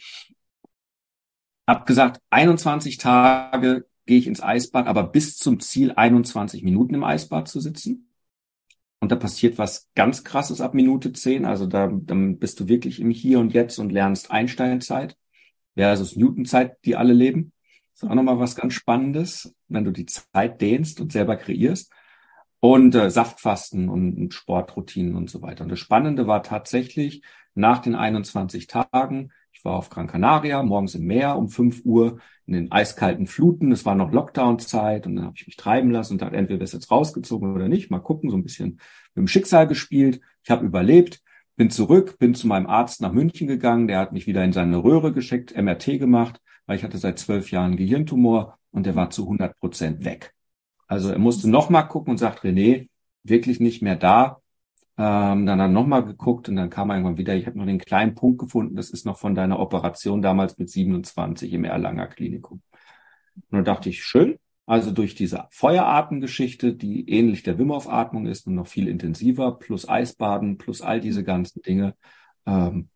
[1.67, 7.05] Hab gesagt, 21 Tage gehe ich ins Eisbad, aber bis zum Ziel 21 Minuten im
[7.05, 8.11] Eisbad zu sitzen.
[9.01, 11.45] Und da passiert was ganz krasses ab Minute 10.
[11.45, 15.17] Also da, dann bist du wirklich im Hier und Jetzt und lernst Einsteinzeit
[15.77, 17.53] versus Newtonzeit, die alle leben.
[17.93, 21.93] Das ist auch nochmal was ganz Spannendes, wenn du die Zeit dehnst und selber kreierst
[22.61, 25.65] und äh, Saftfasten und, und Sportroutinen und so weiter.
[25.65, 27.23] Und das Spannende war tatsächlich
[27.55, 32.21] nach den 21 Tagen, ich war auf Gran Canaria, morgens im Meer um 5 Uhr
[32.47, 33.73] in den eiskalten Fluten.
[33.73, 36.75] Es war noch Lockdown-Zeit und dann habe ich mich treiben lassen und dachte, entweder ist
[36.75, 37.91] jetzt rausgezogen oder nicht.
[37.91, 38.81] Mal gucken, so ein bisschen
[39.15, 40.21] mit dem Schicksal gespielt.
[40.45, 41.23] Ich habe überlebt,
[41.57, 43.89] bin zurück, bin zu meinem Arzt nach München gegangen.
[43.89, 47.51] Der hat mich wieder in seine Röhre geschickt, MRT gemacht, weil ich hatte seit zwölf
[47.51, 50.35] Jahren Gehirntumor und der war zu 100 Prozent weg.
[50.89, 52.89] Also er musste nochmal gucken und sagt, René,
[53.23, 54.41] wirklich nicht mehr da.
[54.97, 57.67] Ähm, dann hat er nochmal geguckt und dann kam er irgendwann wieder, ich habe noch
[57.67, 62.09] den kleinen Punkt gefunden, das ist noch von deiner Operation damals mit 27 im Erlanger
[62.09, 62.63] Klinikum.
[63.37, 68.27] Und dann dachte ich, schön, also durch diese Feuerartengeschichte, die ähnlich der Wim Hof Atmung
[68.27, 71.95] ist und noch viel intensiver, plus Eisbaden, plus all diese ganzen Dinge.
[72.45, 72.89] Ähm,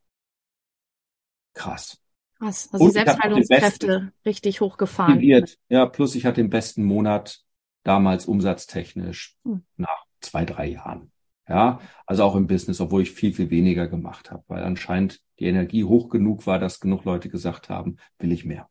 [1.55, 1.99] krass.
[2.39, 5.23] Krass, also und die Selbstheilungskräfte richtig hochgefahren.
[5.69, 7.43] Ja, plus ich hatte den besten Monat
[7.83, 9.63] damals umsatztechnisch hm.
[9.77, 11.11] nach zwei, drei Jahren.
[11.49, 15.47] Ja, also auch im Business, obwohl ich viel, viel weniger gemacht habe, weil anscheinend die
[15.47, 18.69] Energie hoch genug war, dass genug Leute gesagt haben, will ich mehr.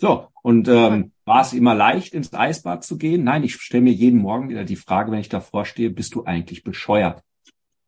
[0.00, 3.24] So, und ähm, war es immer leicht, ins Eisbad zu gehen?
[3.24, 6.24] Nein, ich stelle mir jeden Morgen wieder die Frage, wenn ich davor stehe, bist du
[6.24, 7.24] eigentlich bescheuert?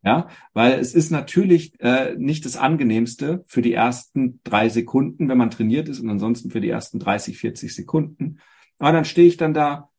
[0.03, 5.37] Ja, weil es ist natürlich äh, nicht das angenehmste für die ersten drei Sekunden, wenn
[5.37, 8.39] man trainiert ist und ansonsten für die ersten 30, 40 Sekunden.
[8.79, 9.90] Aber dann stehe ich dann da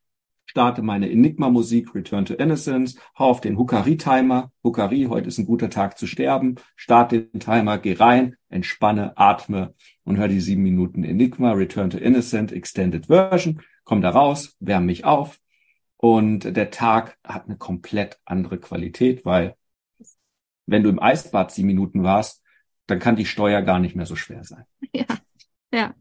[0.44, 4.52] starte meine Enigma-Musik, Return to Innocence, hau auf den Hukari-Timer.
[4.62, 6.56] Hukari, heute ist ein guter Tag zu sterben.
[6.76, 9.74] Starte den Timer, geh rein, entspanne, atme
[10.04, 13.62] und hör die sieben Minuten Enigma, Return to Innocent, Extended Version.
[13.84, 15.38] Komm da raus, wärme mich auf.
[15.96, 19.56] Und der Tag hat eine komplett andere Qualität, weil
[20.66, 22.42] wenn du im Eisbad sieben Minuten warst,
[22.86, 24.64] dann kann die Steuer gar nicht mehr so schwer sein.
[24.92, 25.06] Ja,
[25.72, 25.94] ja.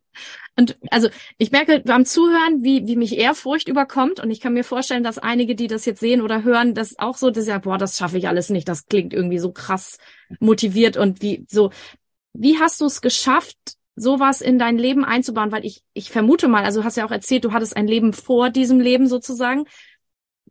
[0.58, 4.19] Und also ich merke beim Zuhören, wie, wie mich Ehrfurcht überkommt.
[4.19, 7.17] Und ich kann mir vorstellen, dass einige, die das jetzt sehen oder hören, das auch
[7.17, 8.67] so, dass ja, boah, das schaffe ich alles nicht.
[8.67, 9.97] Das klingt irgendwie so krass
[10.39, 11.71] motiviert und wie so.
[12.34, 13.58] Wie hast du es geschafft,
[13.95, 15.52] sowas in dein Leben einzubauen?
[15.52, 18.13] Weil ich, ich vermute mal, also du hast ja auch erzählt, du hattest ein Leben
[18.13, 19.65] vor diesem Leben sozusagen.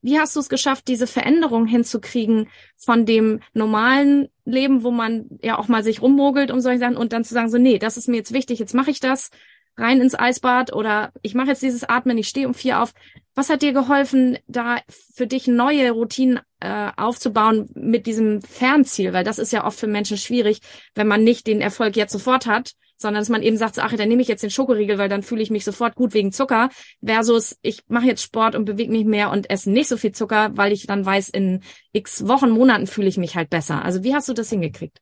[0.02, 5.58] Wie hast du es geschafft, diese Veränderung hinzukriegen von dem normalen Leben, wo man ja
[5.58, 8.08] auch mal sich rummogelt um solche Sachen und dann zu sagen, so, nee, das ist
[8.08, 9.30] mir jetzt wichtig, jetzt mache ich das
[9.76, 12.92] rein ins Eisbad oder ich mache jetzt dieses Atmen, ich stehe um vier auf.
[13.34, 19.12] Was hat dir geholfen, da für dich neue Routinen äh, aufzubauen mit diesem Fernziel?
[19.12, 20.60] Weil das ist ja oft für Menschen schwierig,
[20.94, 24.08] wenn man nicht den Erfolg jetzt sofort hat, sondern dass man eben sagt, ach, dann
[24.08, 26.68] nehme ich jetzt den Schokoriegel, weil dann fühle ich mich sofort gut wegen Zucker,
[27.04, 30.50] versus ich mache jetzt Sport und bewege mich mehr und esse nicht so viel Zucker,
[30.56, 31.60] weil ich dann weiß, in
[31.92, 33.84] x Wochen, Monaten fühle ich mich halt besser.
[33.84, 35.00] Also wie hast du das hingekriegt?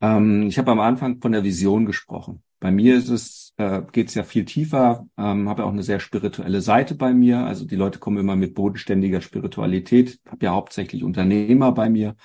[0.00, 2.42] Ähm, ich habe am Anfang von der Vision gesprochen.
[2.60, 5.82] Bei mir ist es, äh, geht es ja viel tiefer, ähm, habe ja auch eine
[5.82, 7.40] sehr spirituelle Seite bei mir.
[7.40, 12.16] Also die Leute kommen immer mit bodenständiger Spiritualität, habe ja hauptsächlich Unternehmer bei mir.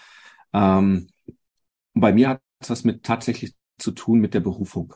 [0.54, 1.08] Ähm,
[1.94, 4.94] und bei mir hat es was mit tatsächlich zu tun mit der Berufung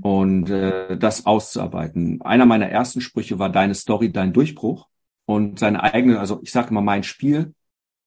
[0.00, 2.22] und äh, das auszuarbeiten.
[2.22, 4.88] Einer meiner ersten Sprüche war deine Story, dein Durchbruch
[5.26, 7.54] und seine eigene, also ich sage immer mein Spiel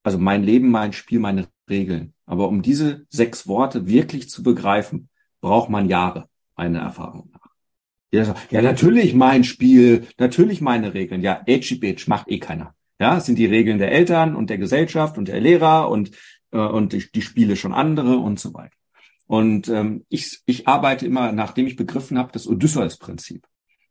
[0.03, 2.13] also mein Leben, mein Spiel, meine Regeln.
[2.25, 5.09] Aber um diese sechs Worte wirklich zu begreifen,
[5.41, 7.39] braucht man Jahre, eine Erfahrung nach.
[8.11, 11.21] Ja, ja, natürlich mein Spiel, natürlich meine Regeln.
[11.21, 12.75] Ja, edgy bitch macht eh keiner.
[12.99, 16.11] Ja, es sind die Regeln der Eltern und der Gesellschaft und der Lehrer und,
[16.51, 18.75] äh, und die, die Spiele schon andere und so weiter.
[19.27, 23.45] Und ähm, ich, ich arbeite immer, nachdem ich begriffen habe, das Odysseus-Prinzip.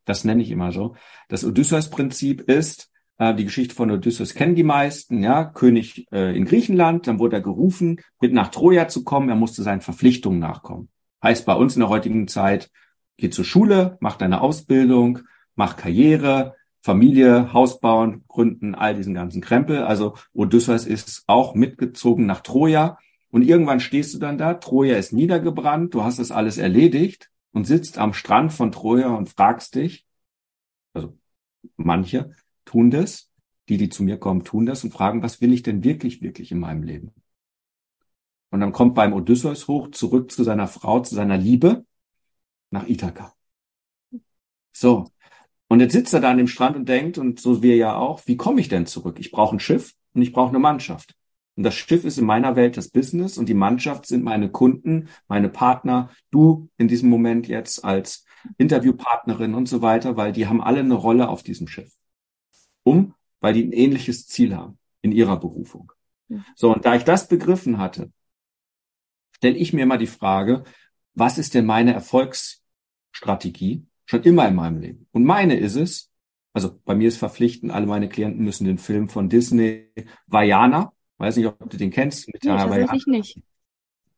[0.05, 0.95] Das nenne ich immer so.
[1.29, 6.45] Das Odysseus-Prinzip ist, äh, die Geschichte von Odysseus kennen die meisten, ja, König äh, in
[6.45, 10.89] Griechenland, dann wurde er gerufen, mit nach Troja zu kommen, er musste seinen Verpflichtungen nachkommen.
[11.23, 12.69] Heißt bei uns in der heutigen Zeit,
[13.17, 15.19] geh zur Schule, mach deine Ausbildung,
[15.55, 19.83] mach Karriere, Familie, Haus bauen, gründen, all diesen ganzen Krempel.
[19.83, 22.97] Also Odysseus ist auch mitgezogen nach Troja.
[23.33, 27.65] Und irgendwann stehst du dann da, Troja ist niedergebrannt, du hast das alles erledigt und
[27.65, 30.05] sitzt am Strand von Troja und fragst dich,
[30.93, 31.17] also
[31.75, 33.31] manche tun das,
[33.69, 36.51] die, die zu mir kommen, tun das und fragen, was will ich denn wirklich, wirklich
[36.51, 37.11] in meinem Leben?
[38.51, 41.87] Und dann kommt beim Odysseus hoch, zurück zu seiner Frau, zu seiner Liebe,
[42.69, 43.33] nach Ithaka.
[44.73, 45.05] So.
[45.69, 48.21] Und jetzt sitzt er da an dem Strand und denkt, und so wir ja auch,
[48.27, 49.17] wie komme ich denn zurück?
[49.19, 51.15] Ich brauche ein Schiff und ich brauche eine Mannschaft.
[51.55, 55.09] Und das Schiff ist in meiner Welt das Business und die Mannschaft sind meine Kunden,
[55.27, 58.25] meine Partner, du in diesem Moment jetzt als
[58.57, 61.93] Interviewpartnerin und so weiter, weil die haben alle eine Rolle auf diesem Schiff.
[62.83, 65.91] Um, weil die ein ähnliches Ziel haben in ihrer Berufung.
[66.55, 68.11] So, und da ich das begriffen hatte,
[69.35, 70.63] stelle ich mir immer die Frage,
[71.13, 75.07] was ist denn meine Erfolgsstrategie schon immer in meinem Leben?
[75.11, 76.11] Und meine ist es,
[76.53, 79.91] also bei mir ist verpflichtend, alle meine Klienten müssen den Film von Disney
[80.27, 83.39] Vajana, weiß nicht, ob du den kennst, mit nee, tatsächlich nicht.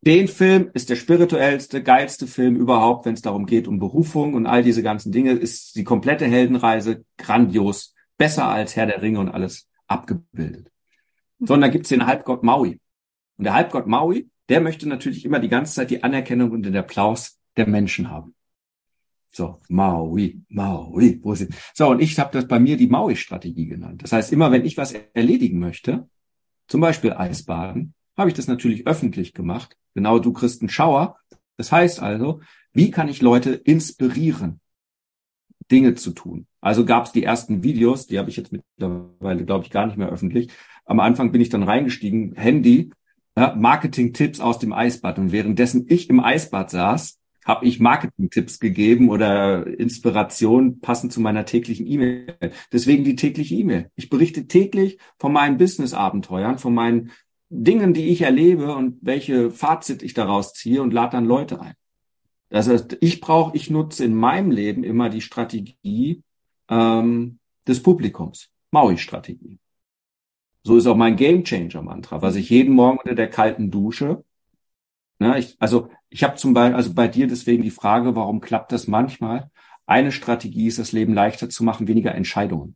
[0.01, 4.45] Den Film ist der spirituellste, geilste Film überhaupt, wenn es darum geht, um Berufung und
[4.45, 9.29] all diese ganzen Dinge, ist die komplette Heldenreise grandios, besser als Herr der Ringe und
[9.29, 10.71] alles abgebildet.
[11.39, 12.79] Sondern gibt's den Halbgott Maui.
[13.37, 16.75] Und der Halbgott Maui der möchte natürlich immer die ganze Zeit die Anerkennung und den
[16.75, 18.35] Applaus der Menschen haben.
[19.31, 21.53] So, Maui, Maui, wo sind?
[21.73, 24.03] So, und ich habe das bei mir die Maui-Strategie genannt.
[24.03, 26.07] Das heißt, immer wenn ich was erledigen möchte,
[26.67, 29.75] zum Beispiel Eisbaden, habe ich das natürlich öffentlich gemacht.
[29.93, 31.17] Genau, du kriegst einen Schauer.
[31.58, 32.41] Das heißt also,
[32.73, 34.60] wie kann ich Leute inspirieren,
[35.71, 36.47] Dinge zu tun?
[36.62, 39.97] Also gab es die ersten Videos, die habe ich jetzt mittlerweile, glaube ich, gar nicht
[39.97, 40.51] mehr öffentlich.
[40.86, 42.91] Am Anfang bin ich dann reingestiegen, Handy,
[43.38, 45.19] ja, Marketing-Tipps aus dem Eisbad.
[45.19, 51.45] Und währenddessen ich im Eisbad saß, habe ich Marketing-Tipps gegeben oder Inspiration passend zu meiner
[51.45, 52.36] täglichen E-Mail.
[52.73, 53.91] Deswegen die tägliche E-Mail.
[53.95, 57.12] Ich berichte täglich von meinen Business-Abenteuern, von meinen
[57.49, 61.75] Dingen, die ich erlebe und welche Fazit ich daraus ziehe und lade dann Leute ein.
[62.49, 66.23] Das heißt, ich brauche, ich nutze in meinem Leben immer die Strategie
[66.69, 69.60] ähm, des Publikums, Maui-Strategie.
[70.63, 74.23] So ist auch mein Game Changer Mantra, was ich jeden Morgen unter der kalten Dusche.
[75.19, 78.71] Ne, ich, also ich habe zum Beispiel, also bei dir deswegen die Frage, warum klappt
[78.71, 79.49] das manchmal?
[79.86, 82.75] Eine Strategie ist, das Leben leichter zu machen, weniger Entscheidungen.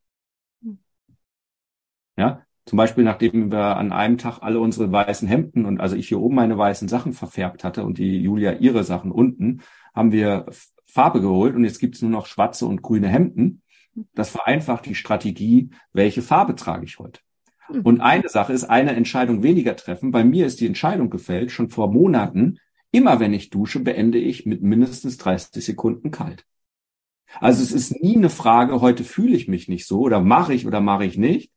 [2.17, 6.07] Ja, zum Beispiel, nachdem wir an einem Tag alle unsere weißen Hemden und also ich
[6.07, 9.61] hier oben meine weißen Sachen verfärbt hatte und die Julia ihre Sachen unten,
[9.93, 10.45] haben wir
[10.85, 13.63] Farbe geholt und jetzt gibt's nur noch schwarze und grüne Hemden.
[14.13, 17.21] Das vereinfacht die Strategie, welche Farbe trage ich heute.
[17.71, 17.81] Mhm.
[17.81, 20.11] Und eine Sache ist, eine Entscheidung weniger treffen.
[20.11, 22.59] Bei mir ist die Entscheidung gefällt, schon vor Monaten.
[22.91, 26.45] Immer wenn ich dusche, beende ich mit mindestens 30 Sekunden kalt.
[27.39, 30.65] Also es ist nie eine Frage, heute fühle ich mich nicht so oder mache ich
[30.65, 31.51] oder mache ich nicht,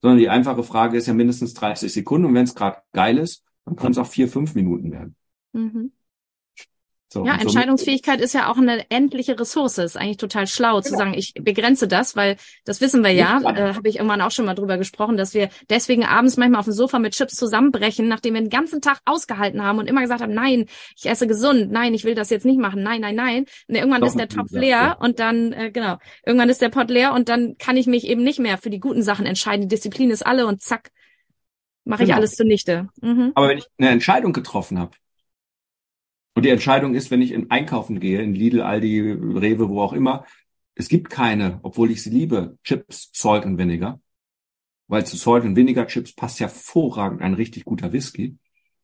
[0.00, 3.44] sondern die einfache Frage ist ja mindestens 30 Sekunden und wenn es gerade geil ist,
[3.64, 5.16] dann kann es auch vier, fünf Minuten werden.
[5.52, 5.92] Mhm.
[7.10, 9.78] So, ja, Entscheidungsfähigkeit ist ja auch eine endliche Ressource.
[9.78, 13.74] Ist eigentlich total schlau zu sagen, ich begrenze das, weil das wissen wir ja, äh,
[13.74, 16.74] habe ich irgendwann auch schon mal drüber gesprochen, dass wir deswegen abends manchmal auf dem
[16.74, 20.34] Sofa mit Chips zusammenbrechen, nachdem wir den ganzen Tag ausgehalten haben und immer gesagt haben,
[20.34, 20.66] nein,
[20.98, 23.46] ich esse gesund, nein, ich will das jetzt nicht machen, nein, nein, nein.
[23.68, 24.92] Und irgendwann Doch, ist der Topf leer ja.
[24.92, 28.22] und dann, äh, genau, irgendwann ist der Pot leer und dann kann ich mich eben
[28.22, 29.62] nicht mehr für die guten Sachen entscheiden.
[29.62, 30.90] Die Disziplin ist alle und zack,
[31.84, 32.10] mache genau.
[32.10, 32.88] ich alles zunichte.
[33.00, 33.32] Mhm.
[33.34, 34.90] Aber wenn ich eine Entscheidung getroffen habe,
[36.38, 39.92] und die Entscheidung ist, wenn ich in Einkaufen gehe, in Lidl, Aldi, Rewe, wo auch
[39.92, 40.24] immer,
[40.76, 44.00] es gibt keine, obwohl ich sie liebe, Chips, Salt und Vinegar.
[44.86, 48.36] Weil zu Salt und Vinegar Chips passt hervorragend ein richtig guter Whisky.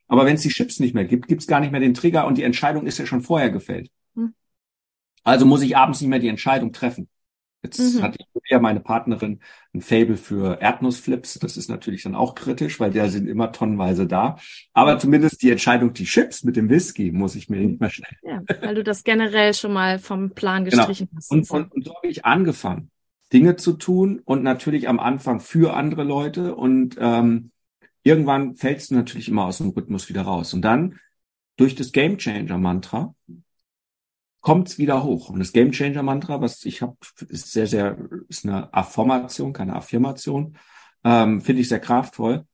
[0.08, 2.26] Aber wenn es die Chips nicht mehr gibt, gibt es gar nicht mehr den Trigger
[2.26, 3.88] und die Entscheidung ist ja schon vorher gefällt.
[4.16, 4.34] Hm.
[5.22, 7.08] Also muss ich abends nicht mehr die Entscheidung treffen.
[7.62, 8.02] Jetzt mhm.
[8.02, 8.16] hat
[8.54, 9.40] ja meine Partnerin
[9.74, 11.38] ein Fable für Erdnussflips.
[11.40, 14.36] Das ist natürlich dann auch kritisch, weil der sind immer tonnenweise da.
[14.72, 18.16] Aber zumindest die Entscheidung, die Chips mit dem Whisky, muss ich mir nicht mehr stellen.
[18.22, 20.86] Ja, weil du das generell schon mal vom Plan genau.
[20.86, 21.18] gestrichen genau.
[21.18, 21.30] hast.
[21.30, 22.90] Und, und, und so habe ich angefangen,
[23.32, 27.50] Dinge zu tun und natürlich am Anfang für andere Leute und ähm,
[28.02, 30.54] irgendwann fällst du natürlich immer aus dem Rhythmus wieder raus.
[30.54, 31.00] Und dann
[31.56, 33.14] durch das Game Changer Mantra
[34.44, 35.30] kommt's wieder hoch.
[35.30, 36.96] Und das Game Changer Mantra, was ich habe,
[37.28, 37.96] ist sehr, sehr,
[38.28, 40.57] ist eine Affirmation, keine Affirmation,
[41.02, 42.44] ähm, finde ich sehr kraftvoll.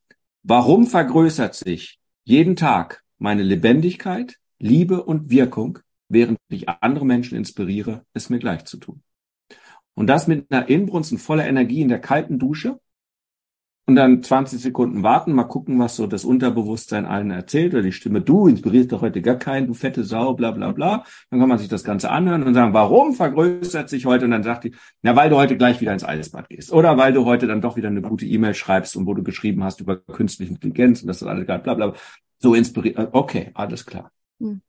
[0.41, 8.05] Warum vergrößert sich jeden Tag meine Lebendigkeit, Liebe und Wirkung, während ich andere Menschen inspiriere,
[8.13, 9.03] es mir gleich zu tun?
[9.93, 12.79] Und das mit einer Inbrunst und voller Energie in der kalten Dusche,
[13.91, 17.91] und dann 20 Sekunden warten, mal gucken, was so das Unterbewusstsein allen erzählt oder die
[17.91, 21.03] Stimme, du inspirierst doch heute gar keinen, du fette Sau, bla bla bla.
[21.29, 24.23] Dann kann man sich das Ganze anhören und sagen, warum vergrößert sich heute?
[24.23, 26.71] Und dann sagt die, na, weil du heute gleich wieder ins Eisbad gehst.
[26.71, 29.61] Oder weil du heute dann doch wieder eine gute E-Mail schreibst und wo du geschrieben
[29.65, 31.93] hast über künstliche Intelligenz und das ist alles geil, bla bla.
[32.39, 33.09] So inspiriert.
[33.11, 34.09] Okay, alles klar.
[34.39, 34.61] Hm.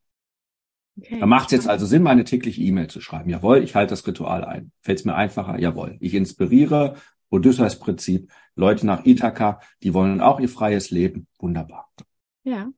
[0.98, 1.20] Okay.
[1.20, 3.30] Da macht es jetzt also Sinn, meine tägliche E-Mail zu schreiben.
[3.30, 4.72] Jawohl, ich halte das Ritual ein.
[4.80, 5.60] Fällt es mir einfacher?
[5.60, 5.96] Jawohl.
[6.00, 6.96] Ich inspiriere
[7.32, 11.26] Odysseus-Prinzip, Leute nach Ithaka, die wollen auch ihr freies Leben.
[11.38, 11.90] Wunderbar.
[12.44, 12.68] Ja.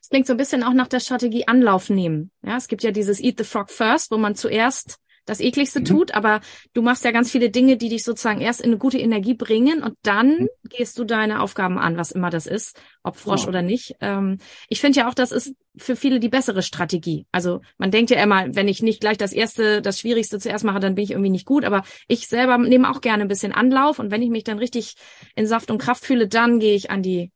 [0.00, 2.30] Es klingt so ein bisschen auch nach der Strategie Anlauf nehmen.
[2.42, 5.84] Ja, es gibt ja dieses Eat the Frog First, wo man zuerst das ekligste mhm.
[5.84, 6.40] tut, aber
[6.74, 9.82] du machst ja ganz viele Dinge, die dich sozusagen erst in eine gute Energie bringen
[9.82, 10.48] und dann mhm.
[10.68, 13.48] gehst du deine Aufgaben an, was immer das ist, ob Frosch ja.
[13.48, 13.96] oder nicht.
[14.00, 17.26] Ähm, ich finde ja auch, das ist für viele die bessere Strategie.
[17.32, 20.80] Also man denkt ja immer, wenn ich nicht gleich das erste, das Schwierigste zuerst mache,
[20.80, 21.64] dann bin ich irgendwie nicht gut.
[21.64, 24.94] Aber ich selber nehme auch gerne ein bisschen Anlauf und wenn ich mich dann richtig
[25.34, 27.32] in Saft und Kraft fühle, dann gehe ich an die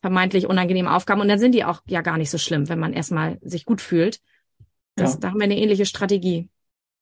[0.00, 2.92] vermeintlich unangenehmen Aufgaben und dann sind die auch ja gar nicht so schlimm, wenn man
[2.92, 4.20] erstmal sich gut fühlt.
[4.94, 5.20] Das, ja.
[5.20, 6.48] Da haben wir eine ähnliche Strategie.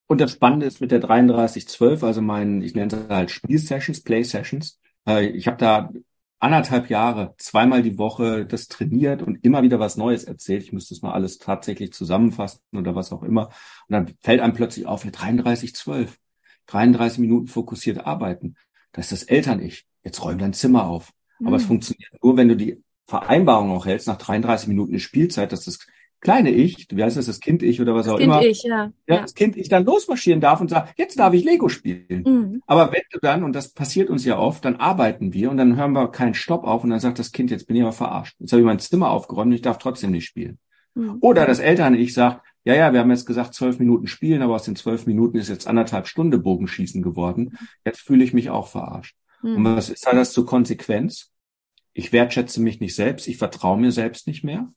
[0.06, 4.78] Und das Spannende ist mit der 3312, also mein, ich nenne es halt Spielsessions, Play-Sessions.
[5.06, 5.90] Äh, ich habe da
[6.38, 10.62] anderthalb Jahre, zweimal die Woche das trainiert und immer wieder was Neues erzählt.
[10.62, 13.46] Ich müsste es mal alles tatsächlich zusammenfassen oder was auch immer.
[13.88, 16.18] Und dann fällt einem plötzlich auf, ja, 3312,
[16.66, 18.56] 33 Minuten fokussiert arbeiten.
[18.92, 19.86] Das ist das Eltern-Ich.
[20.02, 21.12] Jetzt räum dein Zimmer auf.
[21.38, 21.48] Mhm.
[21.48, 21.68] Aber es mhm.
[21.68, 25.78] funktioniert nur, wenn du die Vereinbarung auch hältst, nach 33 Minuten Spielzeit, dass das
[26.24, 28.90] kleine Ich, wie heißt das, das Kind-Ich oder was das auch kind immer, ich, ja.
[29.06, 32.24] Ja, das Kind-Ich dann losmarschieren darf und sagt, jetzt darf ich Lego spielen.
[32.24, 32.62] Mhm.
[32.66, 35.76] Aber wenn du dann, und das passiert uns ja oft, dann arbeiten wir und dann
[35.76, 38.36] hören wir keinen Stopp auf und dann sagt das Kind, jetzt bin ich aber verarscht.
[38.40, 40.58] Jetzt habe ich mein Zimmer aufgeräumt und ich darf trotzdem nicht spielen.
[40.94, 41.18] Mhm.
[41.20, 44.64] Oder das Eltern-Ich sagt, ja, ja, wir haben jetzt gesagt zwölf Minuten spielen, aber aus
[44.64, 47.58] den zwölf Minuten ist jetzt anderthalb Stunde Bogenschießen geworden.
[47.84, 49.14] Jetzt fühle ich mich auch verarscht.
[49.42, 49.56] Mhm.
[49.56, 51.30] Und was ist da das zur Konsequenz?
[51.92, 54.72] Ich wertschätze mich nicht selbst, ich vertraue mir selbst nicht mehr.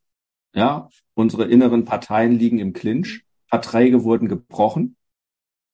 [0.53, 4.95] Ja, unsere inneren Parteien liegen im Clinch, Verträge wurden gebrochen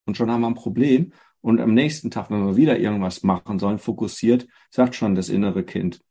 [0.05, 1.13] und schon haben wir ein Problem.
[1.41, 5.63] Und am nächsten Tag, wenn wir wieder irgendwas machen sollen, fokussiert, sagt schon das innere
[5.63, 6.01] Kind.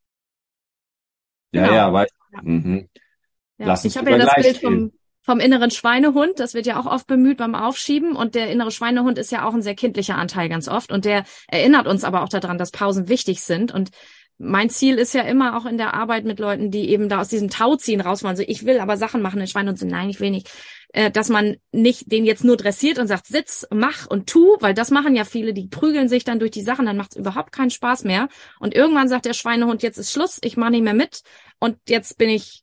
[1.53, 1.75] Ja, genau.
[1.75, 2.43] ja, weißt ja.
[2.43, 2.89] Mhm.
[3.59, 3.67] ja.
[3.67, 6.87] Lass uns ich habe ja das Bild vom, vom inneren Schweinehund, das wird ja auch
[6.87, 10.49] oft bemüht beim Aufschieben und der innere Schweinehund ist ja auch ein sehr kindlicher Anteil
[10.49, 13.91] ganz oft und der erinnert uns aber auch daran, dass Pausen wichtig sind und
[14.39, 17.29] mein Ziel ist ja immer auch in der Arbeit mit Leuten, die eben da aus
[17.29, 18.37] diesem Tauziehen raus wollen.
[18.37, 20.51] So, ich will aber Sachen machen in Schwein und so, nein, ich will nicht.
[20.95, 24.75] Äh, dass man nicht den jetzt nur dressiert und sagt, sitz, mach und tu, weil
[24.75, 27.53] das machen ja viele, die prügeln sich dann durch die Sachen, dann macht es überhaupt
[27.53, 28.29] keinen Spaß mehr.
[28.61, 31.23] Und irgendwann sagt der Schweinehund, jetzt ist Schluss, ich mache nicht mehr mit
[31.59, 32.62] und jetzt bin ich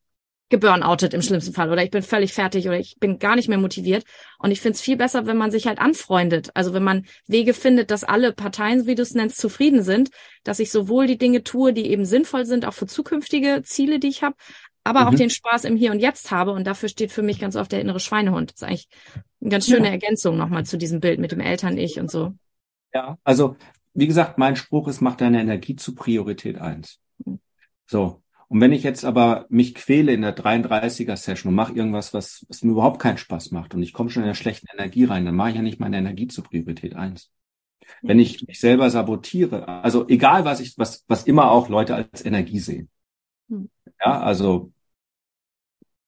[0.50, 3.58] geburnoutet im schlimmsten Fall oder ich bin völlig fertig oder ich bin gar nicht mehr
[3.58, 4.04] motiviert.
[4.40, 6.50] Und ich finde es viel besser, wenn man sich halt anfreundet.
[6.56, 10.10] Also wenn man Wege findet, dass alle Parteien, wie du es nennst, zufrieden sind,
[10.44, 14.08] dass ich sowohl die Dinge tue, die eben sinnvoll sind, auch für zukünftige Ziele, die
[14.08, 14.36] ich habe,
[14.84, 15.08] aber mhm.
[15.08, 16.52] auch den Spaß im Hier und Jetzt habe.
[16.52, 18.52] Und dafür steht für mich ganz oft der innere Schweinehund.
[18.52, 18.90] Das ist eigentlich
[19.42, 19.94] eine ganz schöne ja.
[19.94, 22.34] Ergänzung nochmal zu diesem Bild mit dem Eltern-Ich und so.
[22.94, 23.56] Ja, also
[23.94, 27.00] wie gesagt, mein Spruch ist, mach deine Energie zu Priorität eins.
[27.86, 32.16] So, und wenn ich jetzt aber mich quäle in der 33er Session und mache irgendwas,
[32.16, 35.06] was, was mir überhaupt keinen Spaß macht und ich komme schon in der schlechten Energie
[35.06, 37.32] rein, dann mache ich ja nicht meine Energie zur Priorität eins.
[38.02, 42.26] Wenn ich mich selber sabotiere, also egal was ich, was, was immer auch Leute als
[42.26, 42.90] Energie sehen.
[43.50, 43.70] Hm.
[44.04, 44.72] Ja, also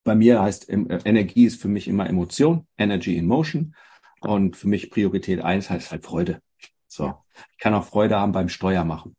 [0.04, 3.75] bei mir heißt äh, Energie ist für mich immer Emotion, Energy in Motion.
[4.19, 6.41] Und für mich Priorität eins heißt halt Freude.
[6.88, 7.13] So.
[7.51, 9.15] Ich kann auch Freude haben beim Steuer machen.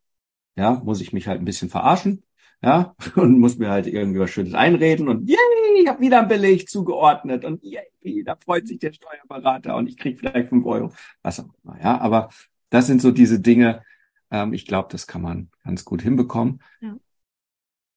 [0.57, 2.25] Ja, muss ich mich halt ein bisschen verarschen
[2.63, 5.39] ja, und muss mir halt irgendwie was Schönes einreden und yay,
[5.81, 9.97] ich habe wieder ein Beleg zugeordnet und yay, da freut sich der Steuerberater und ich
[9.97, 12.31] krieg vielleicht fünf Euro, was auch immer, ja, aber
[12.71, 13.83] das sind so diese Dinge,
[14.31, 16.63] ähm, ich glaube, das kann man ganz gut hinbekommen.
[16.81, 16.97] Ja.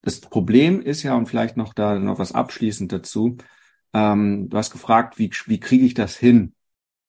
[0.01, 3.37] Das Problem ist ja, und vielleicht noch da noch was abschließend dazu,
[3.93, 6.53] ähm, du hast gefragt, wie, wie kriege ich das hin,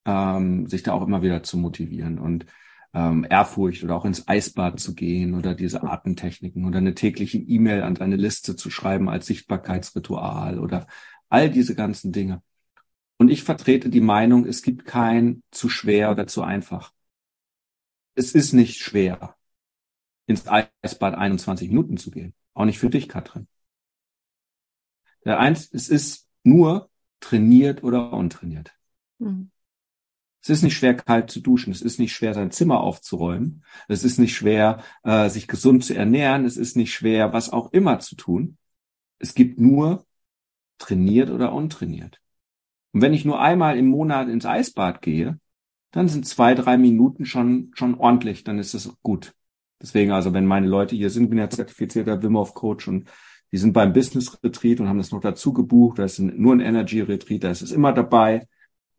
[0.04, 2.46] ähm, sich da auch immer wieder zu motivieren und
[2.96, 7.82] ähm, Ehrfurcht oder auch ins Eisbad zu gehen oder diese Artentechniken oder eine tägliche E-Mail
[7.82, 10.86] an deine Liste zu schreiben als Sichtbarkeitsritual oder
[11.28, 12.42] all diese ganzen Dinge.
[13.18, 16.92] Und ich vertrete die Meinung, es gibt kein zu schwer oder zu einfach.
[18.14, 19.36] Es ist nicht schwer,
[20.26, 22.32] ins Eisbad 21 Minuten zu gehen.
[22.54, 23.46] Auch nicht für dich, Katrin.
[25.26, 26.88] Der eins, es ist nur
[27.20, 28.72] trainiert oder untrainiert.
[29.18, 29.50] Mhm.
[30.46, 31.72] Es ist nicht schwer, kalt zu duschen.
[31.72, 33.64] Es ist nicht schwer, sein Zimmer aufzuräumen.
[33.88, 36.44] Es ist nicht schwer, äh, sich gesund zu ernähren.
[36.44, 38.56] Es ist nicht schwer, was auch immer zu tun.
[39.18, 40.06] Es gibt nur
[40.78, 42.20] trainiert oder untrainiert.
[42.92, 45.40] Und wenn ich nur einmal im Monat ins Eisbad gehe,
[45.90, 48.44] dann sind zwei, drei Minuten schon, schon ordentlich.
[48.44, 49.34] Dann ist es gut.
[49.82, 53.08] Deswegen also, wenn meine Leute hier sind, bin ja zertifizierter Wim Hof Coach und
[53.50, 55.98] die sind beim Business Retreat und haben das noch dazu gebucht.
[55.98, 58.46] Da ist nur ein Energy Retreat, da ist es immer dabei.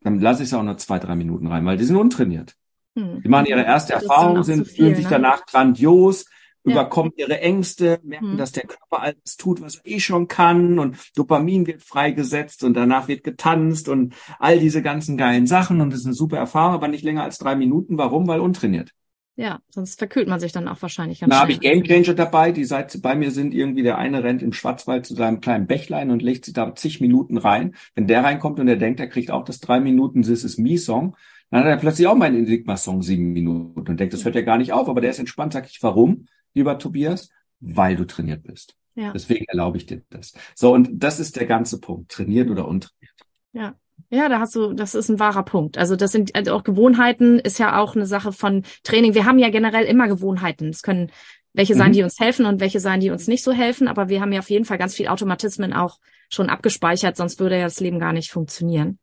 [0.00, 2.54] Dann lasse ich es auch nur zwei, drei Minuten rein, weil die sind untrainiert.
[2.96, 3.22] Hm.
[3.22, 5.10] Die machen ihre erste das Erfahrung, sind, viel, fühlen sich ne?
[5.10, 6.26] danach grandios,
[6.64, 6.72] ja.
[6.72, 8.36] überkommen ihre Ängste, merken, hm.
[8.38, 12.74] dass der Körper alles tut, was er eh schon kann und Dopamin wird freigesetzt und
[12.74, 16.74] danach wird getanzt und all diese ganzen geilen Sachen und das ist eine super Erfahrung,
[16.74, 17.98] aber nicht länger als drei Minuten.
[17.98, 18.26] Warum?
[18.26, 18.92] Weil untrainiert.
[19.38, 22.64] Ja, sonst verkühlt man sich dann auch wahrscheinlich ganz Da habe ich Gamechanger dabei, die
[22.64, 26.22] seit bei mir sind irgendwie der eine rennt im Schwarzwald zu seinem kleinen Bächlein und
[26.22, 27.76] legt sich da zig Minuten rein.
[27.94, 30.76] Wenn der reinkommt und er denkt, er kriegt auch das drei Minuten This is Me
[30.76, 31.16] Song,
[31.52, 34.42] dann hat er plötzlich auch meinen Enigma Song sieben Minuten und denkt, das hört ja
[34.42, 35.52] gar nicht auf, aber der ist entspannt.
[35.52, 37.30] Sag ich, warum, lieber Tobias?
[37.60, 38.76] Weil du trainiert bist.
[38.96, 39.12] Ja.
[39.12, 40.32] Deswegen erlaube ich dir das.
[40.56, 42.10] So, und das ist der ganze Punkt.
[42.10, 43.14] Trainiert oder untrainiert.
[43.52, 43.76] Ja.
[44.10, 45.76] Ja, da hast du, das ist ein wahrer Punkt.
[45.76, 49.14] Also das sind also auch Gewohnheiten, ist ja auch eine Sache von Training.
[49.14, 50.68] Wir haben ja generell immer Gewohnheiten.
[50.68, 51.10] Es können
[51.52, 51.94] welche sein, mhm.
[51.94, 53.88] die uns helfen und welche sein, die uns nicht so helfen.
[53.88, 55.98] Aber wir haben ja auf jeden Fall ganz viel Automatismen auch
[56.30, 58.98] schon abgespeichert, sonst würde ja das Leben gar nicht funktionieren.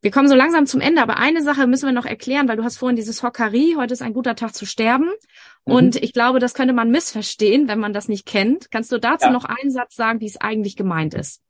[0.00, 2.64] Wir kommen so langsam zum Ende, aber eine Sache müssen wir noch erklären, weil du
[2.64, 5.10] hast vorhin dieses Hockerie, heute ist ein guter Tag zu sterben.
[5.64, 5.74] Mhm.
[5.74, 8.70] Und ich glaube, das könnte man missverstehen, wenn man das nicht kennt.
[8.70, 9.32] Kannst du dazu ja.
[9.32, 11.42] noch einen Satz sagen, wie es eigentlich gemeint ist?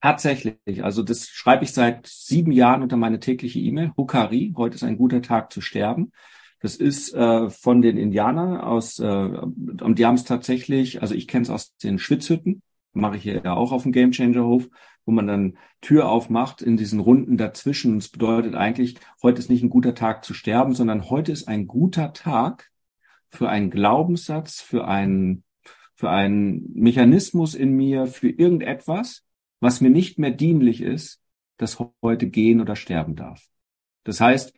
[0.00, 0.84] Tatsächlich.
[0.84, 3.92] Also das schreibe ich seit sieben Jahren unter meine tägliche E-Mail.
[3.96, 6.12] Hukari, heute ist ein guter Tag zu sterben.
[6.60, 11.28] Das ist äh, von den Indianern aus, äh, und die haben es tatsächlich, also ich
[11.28, 14.68] kenne es aus den Schwitzhütten, mache ich hier ja auch auf dem Game Changer Hof,
[15.04, 17.96] wo man dann Tür aufmacht in diesen Runden dazwischen.
[17.96, 21.66] Das bedeutet eigentlich, heute ist nicht ein guter Tag zu sterben, sondern heute ist ein
[21.66, 22.70] guter Tag
[23.28, 25.44] für einen Glaubenssatz, für einen,
[25.94, 29.25] für einen Mechanismus in mir, für irgendetwas,
[29.66, 31.20] was mir nicht mehr dienlich ist,
[31.56, 33.48] das heute gehen oder sterben darf.
[34.04, 34.56] Das heißt,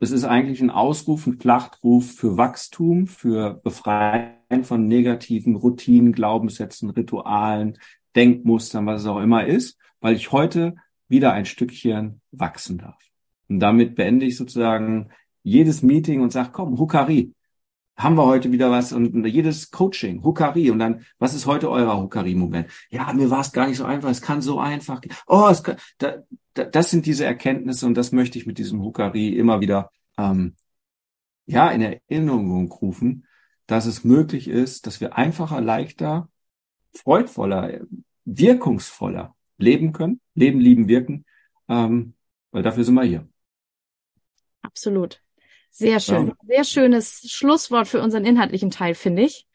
[0.00, 6.90] es ist eigentlich ein Ausruf, ein Schlachtruf für Wachstum, für Befreien von negativen Routinen, Glaubenssätzen,
[6.90, 7.78] Ritualen,
[8.16, 10.74] Denkmustern, was es auch immer ist, weil ich heute
[11.06, 13.00] wieder ein Stückchen wachsen darf.
[13.48, 15.10] Und damit beende ich sozusagen
[15.44, 17.34] jedes Meeting und sage, komm, Hukari,
[18.02, 22.00] haben wir heute wieder was und jedes Coaching, Hukari und dann, was ist heute euer
[22.00, 22.68] Hukari-Moment?
[22.90, 25.14] Ja, mir war es gar nicht so einfach, es kann so einfach gehen.
[25.26, 26.22] Oh, es kann, da,
[26.54, 30.56] da, das sind diese Erkenntnisse und das möchte ich mit diesem Hukari immer wieder ähm,
[31.46, 33.26] ja in Erinnerung rufen,
[33.66, 36.28] dass es möglich ist, dass wir einfacher, leichter,
[36.94, 37.80] freudvoller,
[38.24, 41.24] wirkungsvoller leben können, leben, lieben, wirken,
[41.68, 42.14] ähm,
[42.50, 43.28] weil dafür sind wir hier.
[44.62, 45.22] Absolut.
[45.70, 46.28] Sehr schön.
[46.28, 46.34] Ja.
[46.46, 49.46] Sehr schönes Schlusswort für unseren inhaltlichen Teil, finde ich.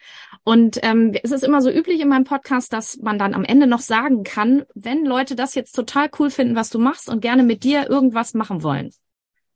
[0.43, 3.67] Und ähm, es ist immer so üblich in meinem Podcast, dass man dann am Ende
[3.67, 7.43] noch sagen kann, wenn Leute das jetzt total cool finden, was du machst und gerne
[7.43, 8.91] mit dir irgendwas machen wollen.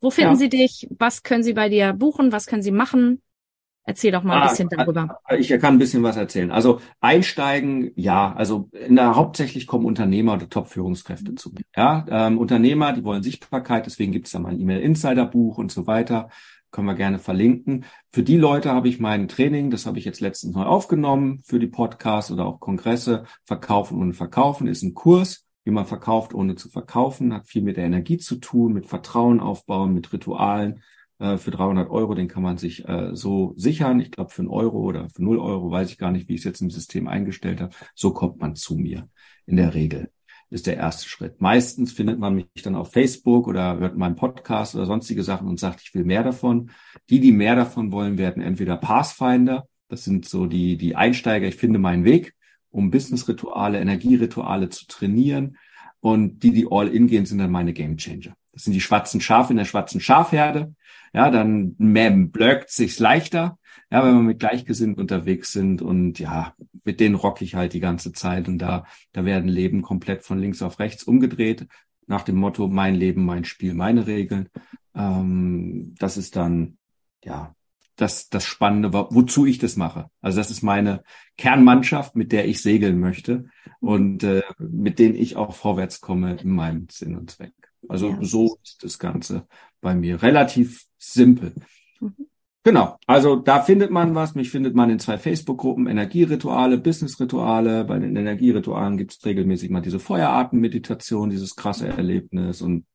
[0.01, 0.37] Wo finden ja.
[0.37, 0.87] sie dich?
[0.97, 2.31] Was können sie bei dir buchen?
[2.31, 3.21] Was können sie machen?
[3.89, 5.19] Erzähl doch mal ein ah, bisschen darüber.
[5.35, 6.51] Ich kann ein bisschen was erzählen.
[6.51, 11.63] Also einsteigen, ja, also der, hauptsächlich kommen Unternehmer oder Top-Führungskräfte zu mir.
[11.75, 15.87] Ja, ähm, Unternehmer, die wollen Sichtbarkeit, deswegen gibt es da mal ein E-Mail-Insider-Buch und so
[15.87, 16.29] weiter.
[16.69, 17.85] Können wir gerne verlinken.
[18.11, 21.57] Für die Leute habe ich mein Training, das habe ich jetzt letztens neu aufgenommen, für
[21.57, 23.23] die Podcasts oder auch Kongresse.
[23.45, 27.77] Verkaufen und Verkaufen ist ein Kurs, wie man verkauft, ohne zu verkaufen, hat viel mit
[27.77, 30.83] der Energie zu tun, mit Vertrauen aufbauen, mit Ritualen
[31.19, 33.99] äh, für 300 Euro, den kann man sich äh, so sichern.
[33.99, 36.41] Ich glaube, für einen Euro oder für 0 Euro, weiß ich gar nicht, wie ich
[36.41, 37.75] es jetzt im System eingestellt habe.
[37.95, 39.07] So kommt man zu mir
[39.45, 40.09] in der Regel
[40.49, 41.41] ist der erste Schritt.
[41.41, 45.59] Meistens findet man mich dann auf Facebook oder hört meinen Podcast oder sonstige Sachen und
[45.59, 46.71] sagt, ich will mehr davon.
[47.09, 51.55] Die, die mehr davon wollen, werden entweder Pathfinder, das sind so die, die Einsteiger, ich
[51.55, 52.33] finde meinen Weg,
[52.71, 55.57] um Business-Rituale, Energierituale zu trainieren.
[55.99, 58.35] Und die, die all in gehen, sind dann meine Game Changer.
[58.53, 60.73] Das sind die schwarzen Schafe in der schwarzen Schafherde
[61.13, 63.57] ja, dann mehr blöckt sich's leichter,
[63.91, 67.79] ja, wenn wir mit Gleichgesinnten unterwegs sind und ja, mit denen rock ich halt die
[67.79, 71.67] ganze Zeit und da, da werden Leben komplett von links auf rechts umgedreht
[72.07, 74.49] nach dem Motto mein Leben, mein Spiel, meine Regeln.
[74.95, 76.77] Ähm, das ist dann
[77.23, 77.55] ja
[77.95, 80.09] das, das Spannende, wozu ich das mache.
[80.21, 81.03] Also das ist meine
[81.37, 83.45] Kernmannschaft, mit der ich segeln möchte
[83.79, 87.53] und äh, mit denen ich auch vorwärts komme in meinem Sinn und Zweck.
[87.87, 88.17] Also ja.
[88.21, 89.47] so ist das Ganze
[89.81, 91.53] bei mir relativ simpel.
[91.99, 92.29] Mhm.
[92.63, 94.35] Genau, also da findet man was.
[94.35, 97.85] Mich findet man in zwei Facebook-Gruppen, Energierituale, Business-Rituale.
[97.85, 102.85] Bei den Energieritualen gibt es regelmäßig mal diese Feuerarten-Meditation, dieses krasse Erlebnis und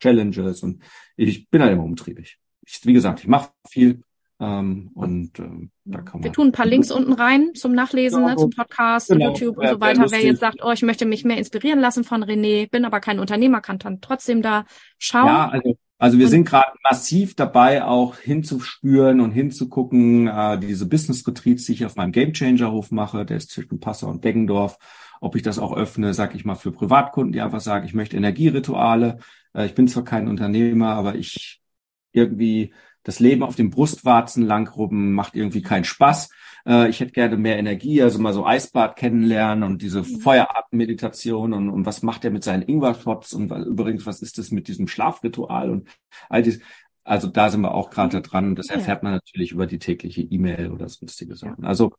[0.00, 0.62] Challenges.
[0.62, 0.82] Und
[1.16, 2.38] ich bin halt immer umtriebig.
[2.66, 4.02] Ich, wie gesagt, ich mache viel
[4.42, 6.24] ähm, und ähm, da kann man.
[6.24, 9.56] Wir tun ein paar Links unten rein zum Nachlesen, ja, ne, zum Podcast, genau, YouTube
[9.56, 10.10] und so weiter.
[10.10, 13.20] Wer jetzt sagt, oh, ich möchte mich mehr inspirieren lassen von René, bin aber kein
[13.20, 14.64] Unternehmer, kann dann trotzdem da
[14.98, 15.26] schauen.
[15.26, 20.88] Ja, also also wir und sind gerade massiv dabei, auch hinzuspüren und hinzugucken, äh, diese
[20.88, 24.24] Business Retreats, die ich auf meinem Game Changer Hof mache, der ist zwischen Passau und
[24.24, 24.78] Deggendorf,
[25.20, 28.16] ob ich das auch öffne, sag ich mal, für Privatkunden, die einfach sagen, ich möchte
[28.16, 29.18] Energierituale.
[29.54, 31.62] Äh, ich bin zwar kein Unternehmer, aber ich
[32.10, 32.72] irgendwie
[33.02, 36.30] das Leben auf dem Brustwarzen langrubben macht irgendwie keinen Spaß.
[36.66, 40.22] Äh, ich hätte gerne mehr Energie, also mal so Eisbad kennenlernen und diese mhm.
[40.24, 44.88] Und, und was macht er mit seinen Ingwer-Shots und übrigens, was ist das mit diesem
[44.88, 45.88] Schlafritual und
[46.28, 46.62] all dieses.
[47.04, 48.22] Also da sind wir auch gerade mhm.
[48.22, 48.54] dran.
[48.54, 51.64] Das erfährt man natürlich über die tägliche E-Mail oder sonstige Sachen.
[51.64, 51.92] Also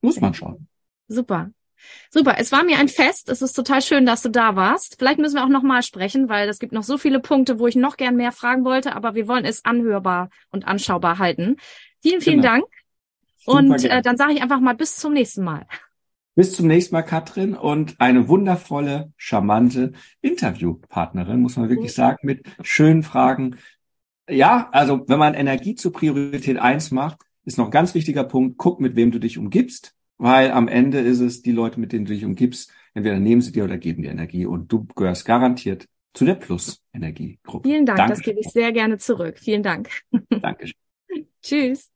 [0.00, 0.68] muss man schauen.
[1.08, 1.50] Super.
[2.10, 3.28] Super, es war mir ein Fest.
[3.28, 4.96] Es ist total schön, dass du da warst.
[4.98, 7.76] Vielleicht müssen wir auch nochmal sprechen, weil es gibt noch so viele Punkte, wo ich
[7.76, 11.56] noch gern mehr fragen wollte, aber wir wollen es anhörbar und anschaubar halten.
[12.00, 12.54] Vielen, vielen genau.
[12.54, 12.64] Dank.
[13.38, 15.66] Super und äh, dann sage ich einfach mal bis zum nächsten Mal.
[16.34, 22.44] Bis zum nächsten Mal, Katrin, und eine wundervolle, charmante Interviewpartnerin, muss man wirklich sagen, mit
[22.60, 23.56] schönen Fragen.
[24.28, 28.58] Ja, also wenn man Energie zur Priorität eins macht, ist noch ein ganz wichtiger Punkt,
[28.58, 32.04] guck, mit wem du dich umgibst weil am Ende ist es die Leute, mit denen
[32.04, 35.86] du dich umgibst, entweder nehmen sie dir oder geben dir Energie und du gehörst garantiert
[36.14, 37.68] zu der Plus-Energiegruppe.
[37.68, 38.16] Vielen Dank, Dankeschön.
[38.16, 39.38] das gebe ich sehr gerne zurück.
[39.38, 39.90] Vielen Dank.
[40.30, 40.74] Dankeschön.
[41.42, 41.90] Tschüss.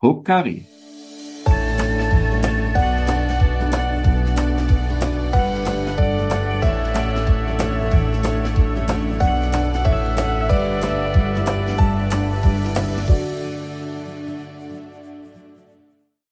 [0.00, 0.66] Hope Kari.